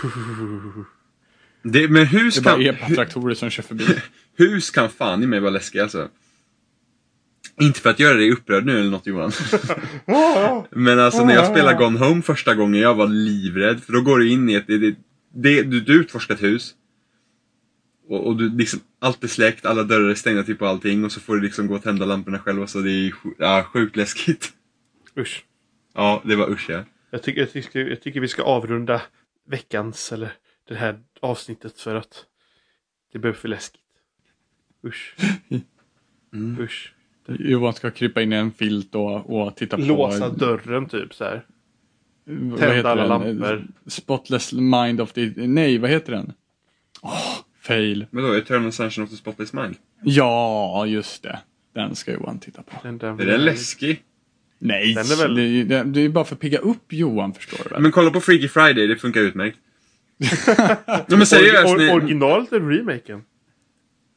[1.62, 3.86] Det, men hus Det är bara kan, epatraktorer som kör förbi.
[4.36, 6.08] hus kan fan i mig vara läskiga alltså.
[7.60, 9.32] Inte för att göra dig upprörd nu eller något Johan.
[10.70, 13.82] Men alltså när jag spelade Gone Home första gången, jag var livrädd.
[13.82, 14.96] För då går du in i ett, det, det,
[15.34, 16.74] det, du, du utforskar ett hus.
[18.08, 21.04] Och, och du, liksom, allt är släckt, alla dörrar är stängda typ på allting.
[21.04, 22.66] Och så får du liksom gå och tända lamporna själv.
[22.66, 24.52] Så det är ja, sjukt läskigt.
[25.16, 25.44] Usch.
[25.94, 26.84] Ja, det var usch ja.
[27.10, 29.02] Jag tycker, jag, tycker, jag tycker vi ska avrunda
[29.48, 30.32] veckans eller
[30.68, 32.24] det här avsnittet för att
[33.12, 33.80] det blev för läskigt.
[34.86, 35.16] Usch.
[36.34, 36.60] Mm.
[36.60, 36.94] Usch.
[37.26, 39.82] Johan ska krypa in i en filt och, och titta på...
[39.82, 41.46] Låsa dörren typ så här.
[42.58, 43.38] Tända alla den?
[43.38, 43.66] lampor.
[43.86, 45.32] Spotless mind of the...
[45.36, 46.32] Nej, vad heter den?
[47.02, 48.06] Åh, fail.
[48.10, 49.76] Men då, Eternal Sunshine of the Spotless Mind.
[50.02, 51.38] Ja, just det.
[51.74, 52.76] Den ska Johan titta på.
[52.82, 54.02] Den, den, Är den läskig?
[54.58, 57.34] Nej, Den är väl- det, är- det, det är bara för att pigga upp Johan,
[57.34, 57.82] förstår du väl?
[57.82, 59.58] Men kolla på Freaky Friday, det funkar utmärkt.
[60.86, 63.22] ja, men seriöst, Or, or, ni- originalet eller remaken?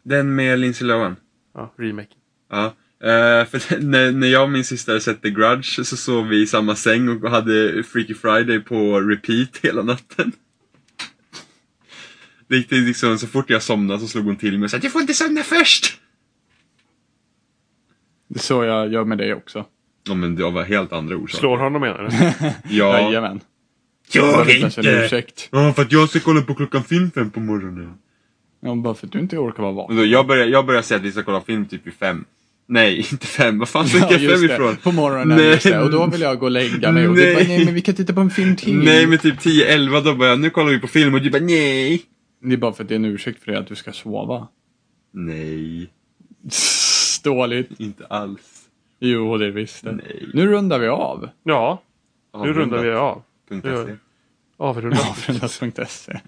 [0.03, 1.15] den med Lindsay Lohan.
[1.53, 2.17] Ja, remaken.
[2.51, 2.73] Ja.
[3.03, 6.41] Eh, för när, när jag och min syster hade sett The Grudge så sov vi
[6.41, 10.31] i samma säng och hade Freaky Friday på repeat hela natten.
[12.47, 14.77] Det gick till liksom, så fort jag somnade så slog hon till mig och sa
[14.77, 15.99] Du får inte somna först!
[18.27, 19.65] Det är så jag gör med dig också.
[20.07, 21.39] Ja men det var helt andra orsaker.
[21.39, 22.51] Slår honom menar du?
[22.75, 22.99] Ja.
[22.99, 23.39] Jajamän.
[24.11, 25.23] Jag behöver inte.
[25.51, 27.93] Ja, för att jag ska kolla på klockan film fem på morgonen.
[28.61, 30.09] Ja, bara för att du inte orkar vara vaken.
[30.09, 32.25] jag, börjar, jag börjar säga att vi ska kolla film typ i fem.
[32.67, 33.59] Nej, inte fem.
[33.59, 34.53] Vad fan fick Ja, jag fem det.
[34.53, 34.75] ifrån?
[34.75, 35.47] På morgonen, Nej.
[35.47, 35.79] just det.
[35.81, 37.07] Och då vill jag gå och lägga mig.
[37.07, 37.35] Och du Nej.
[37.35, 38.75] bara, nej men vi kan titta på en film till.
[38.77, 42.01] Nej, men typ 10-11 då bara, nu kollar vi på film och du bara nej.
[42.43, 44.47] Det är bara för att det är en ursäkt för dig att du ska sova.
[45.13, 45.89] Nej,
[47.23, 47.79] Dåligt.
[47.79, 48.61] inte alls.
[48.99, 49.91] Jo, det är visst det.
[49.91, 50.29] Nej.
[50.33, 51.29] Nu rundar vi av.
[51.43, 51.81] Ja,
[52.43, 53.21] nu rundar vi av.
[53.49, 53.85] Punkt Ja.
[53.85, 53.97] SE.
[54.57, 54.99] Avrundat.
[55.27, 56.19] Avrundas.se.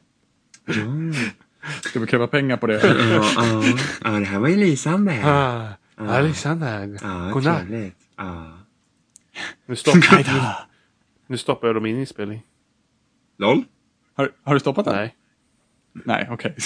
[1.81, 2.81] Ska vi kräva pengar på det?
[2.83, 3.63] Ja, ja,
[4.03, 5.13] ja, det här var ju lysande.
[5.97, 7.67] Ah, Alexander, Ja, godnatt.
[7.67, 7.97] trevligt.
[8.15, 8.59] Ja.
[9.65, 10.41] Nu stoppar, nu,
[11.27, 12.43] nu stoppar jag dem in inspelning.
[13.37, 13.63] LOL?
[14.13, 14.95] Har, har du stoppat den?
[14.95, 15.15] Nej.
[15.93, 16.55] Nej, okej.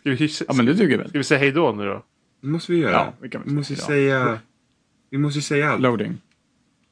[0.00, 1.08] Ska vi, ja, men det duger väl?
[1.08, 2.04] ska vi säga hej då nu då?
[2.40, 2.92] Det måste vi göra.
[2.92, 3.86] Ja, vi vi måste säga.
[3.86, 4.38] säga...
[5.10, 5.80] Vi måste säga allt.
[5.80, 6.18] Loading.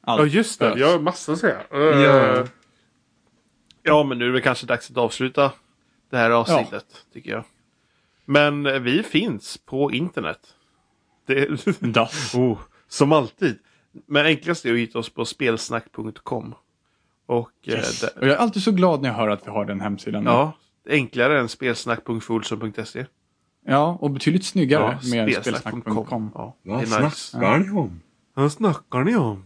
[0.01, 0.21] Allt.
[0.21, 0.79] Ja, just det.
[0.79, 1.61] Jag har massor att säga.
[1.71, 2.37] Ja.
[2.37, 2.45] Eh,
[3.83, 5.51] ja, men nu är det kanske dags att avsluta
[6.09, 7.43] det här avsnittet, tycker jag.
[8.25, 10.55] Men vi finns på internet.
[11.35, 12.35] Det, Das.
[12.35, 12.57] oh,
[12.87, 13.59] som alltid.
[14.07, 16.55] Men enklast är att hitta oss på spelsnack.com.
[17.25, 18.01] Och eh, Yes.
[18.01, 20.23] där, Och jag är alltid så glad när jag hör att vi har den hemsidan.
[20.25, 20.53] ja,
[20.89, 23.05] enklare än spelsnack.fulson.se.
[23.65, 25.81] ja, och betydligt snyggare Ja, med spelsnack.com.
[25.81, 26.31] spelsnack.com.
[26.35, 27.15] Ja, Vad är nice.
[27.15, 28.01] snackar ni om?
[28.33, 29.45] Vad snackar ni om?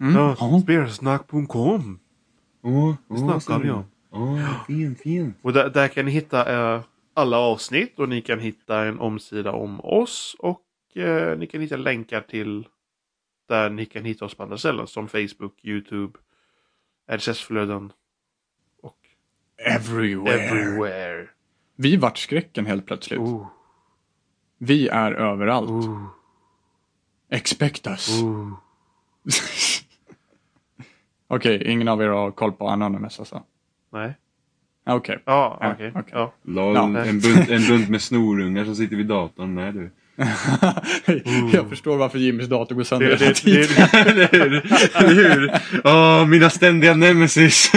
[0.00, 0.14] Mm.
[0.16, 0.60] Ja, Ja.
[0.62, 1.98] spelsnack.com.
[2.62, 3.84] Åh, Det snackar ni om.
[4.10, 5.36] Åh, fint, fint.
[5.42, 6.80] Och där, där kan ni hitta eh,
[7.14, 10.60] alla avsnitt och ni kan hitta en omsida om oss och
[10.94, 12.68] eh, ni kan hitta länkar till
[13.48, 16.18] där ni kan hitta oss på andra ställen som Facebook, YouTube,
[17.10, 17.92] RSS-flöden
[18.82, 18.98] och
[19.66, 20.40] Everywhere.
[20.40, 21.28] everywhere.
[21.76, 23.20] Vi vart skräcken helt plötsligt.
[23.20, 23.46] Ooh,
[24.58, 25.70] Vi är överallt.
[25.70, 26.06] ooh,
[27.28, 28.08] Expect us.
[31.28, 33.42] Okej, ingen av er har koll på Anonymous alltså?
[33.92, 34.14] Nej.
[34.86, 35.22] Okej.
[35.24, 35.92] Ja, Ja, okej.
[35.94, 36.12] okej.
[36.12, 36.32] Ja.
[36.42, 36.82] LOL, Ja.
[37.04, 39.54] en, bunt, en bunt med snorungar som sitter vid datorn.
[39.54, 39.90] Nej du.
[41.52, 43.68] Jag förstår varför Jimmys dator går sönder Det, hela tiden.
[43.76, 44.62] det, Eller hur?
[44.94, 45.50] Eller hur?
[45.84, 47.72] Åh, mina ständiga nemesis.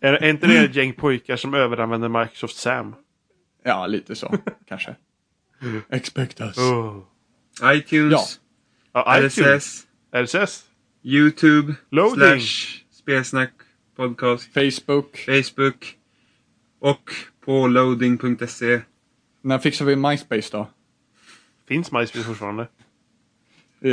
[0.00, 2.94] är, är inte det ett gäng pojkar som överanvänder Microsoft Sam?
[3.64, 4.34] Ja, lite så.
[4.68, 4.94] Kanske.
[5.90, 6.58] Expect us.
[6.58, 6.98] Oh.
[7.64, 8.40] iTunes,
[8.92, 9.38] Ja, iTunes.
[9.38, 10.64] RSS, RSS.
[11.04, 12.18] YouTube, Loading.
[12.40, 13.52] slash spelsnack
[13.96, 15.16] podcast, Facebook.
[15.26, 15.94] Facebook
[16.80, 17.10] och
[17.44, 18.80] på loading.se.
[19.42, 20.68] När fixar vi MySpace då?
[21.72, 22.66] Finns MySpace fortfarande?
[23.80, 23.92] Eh,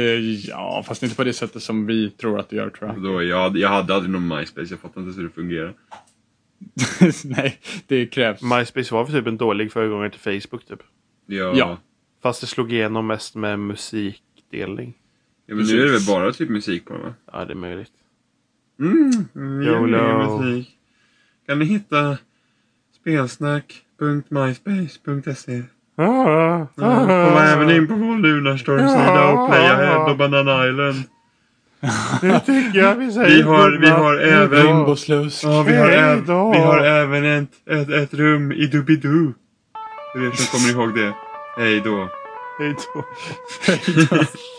[0.49, 3.03] ja, fast inte på det sättet som vi tror att det gör tror jag.
[3.03, 5.73] Då, jag, jag hade aldrig någon MySpace, jag fattar inte hur det fungerar.
[7.23, 8.41] Nej, det krävs.
[8.41, 10.83] MySpace var för typ en dålig föregångare till Facebook typ.
[11.25, 11.77] Ja, Ja.
[12.21, 14.93] Fast det slog igenom mest med musikdelning.
[15.45, 17.13] ja men nu är det väl bara typ musik på den va?
[17.31, 17.93] Ja, det är möjligt.
[18.79, 20.39] Mm, mm YOLO.
[20.39, 20.77] musik.
[21.45, 22.17] Kan ni hitta
[23.01, 25.63] spelsnack.myspace.se
[26.01, 31.03] Ah, Kom även in på vår Lunarstorm-sida och playa Head och Banana Island.
[32.21, 33.29] Det tycker jag vi säger.
[33.35, 34.67] Vi har, vi har även...
[34.67, 36.51] Ja, vi har, Hej äv, då.
[36.51, 39.33] vi har även ett, ett, ett rum i Doobidoo.
[40.13, 41.13] För er som kommer ihåg det.
[41.57, 42.09] Hej då.
[42.59, 43.03] Hej då.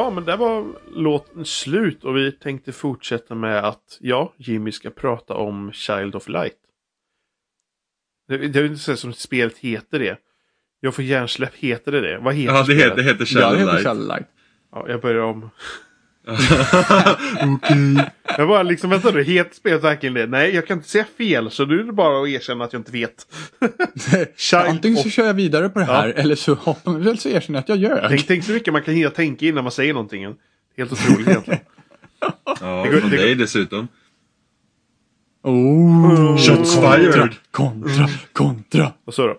[0.00, 4.90] Ja, men där var låten slut och vi tänkte fortsätta med att ja, Jimmy ska
[4.90, 6.56] prata om Child of Light.
[8.28, 10.18] Det, det är ju inte så som spelet heter det.
[10.80, 12.18] Jag får hjärnsläpp, heter det det?
[12.18, 13.84] Vad heter Ja, det heter, det heter Ja, Shadow det heter Light.
[13.84, 14.26] Shadow Light.
[14.72, 15.50] Ja, jag börjar om.
[17.42, 18.10] Okej.
[18.38, 20.26] Jag bara liksom, vänta nu, heter spelet verkligen det?
[20.26, 22.80] Nej, jag kan inte säga fel, så nu är det bara att erkänna att jag
[22.80, 23.26] inte vet.
[24.68, 27.62] Antingen så kör jag vidare på det här eller så hoppar eller så erkänner jag
[27.62, 28.08] att jag ljög.
[28.08, 30.34] Tänk, tänk så mycket man kan hinna tänka innan man säger någonting.
[30.76, 31.60] Helt otroligt egentligen.
[32.60, 33.88] Ja, Det går- från det går- dig dessutom.
[35.42, 37.34] Oh, Shots kontra, fired.
[37.50, 38.92] kontra, kontra.
[39.04, 39.38] Vad så då?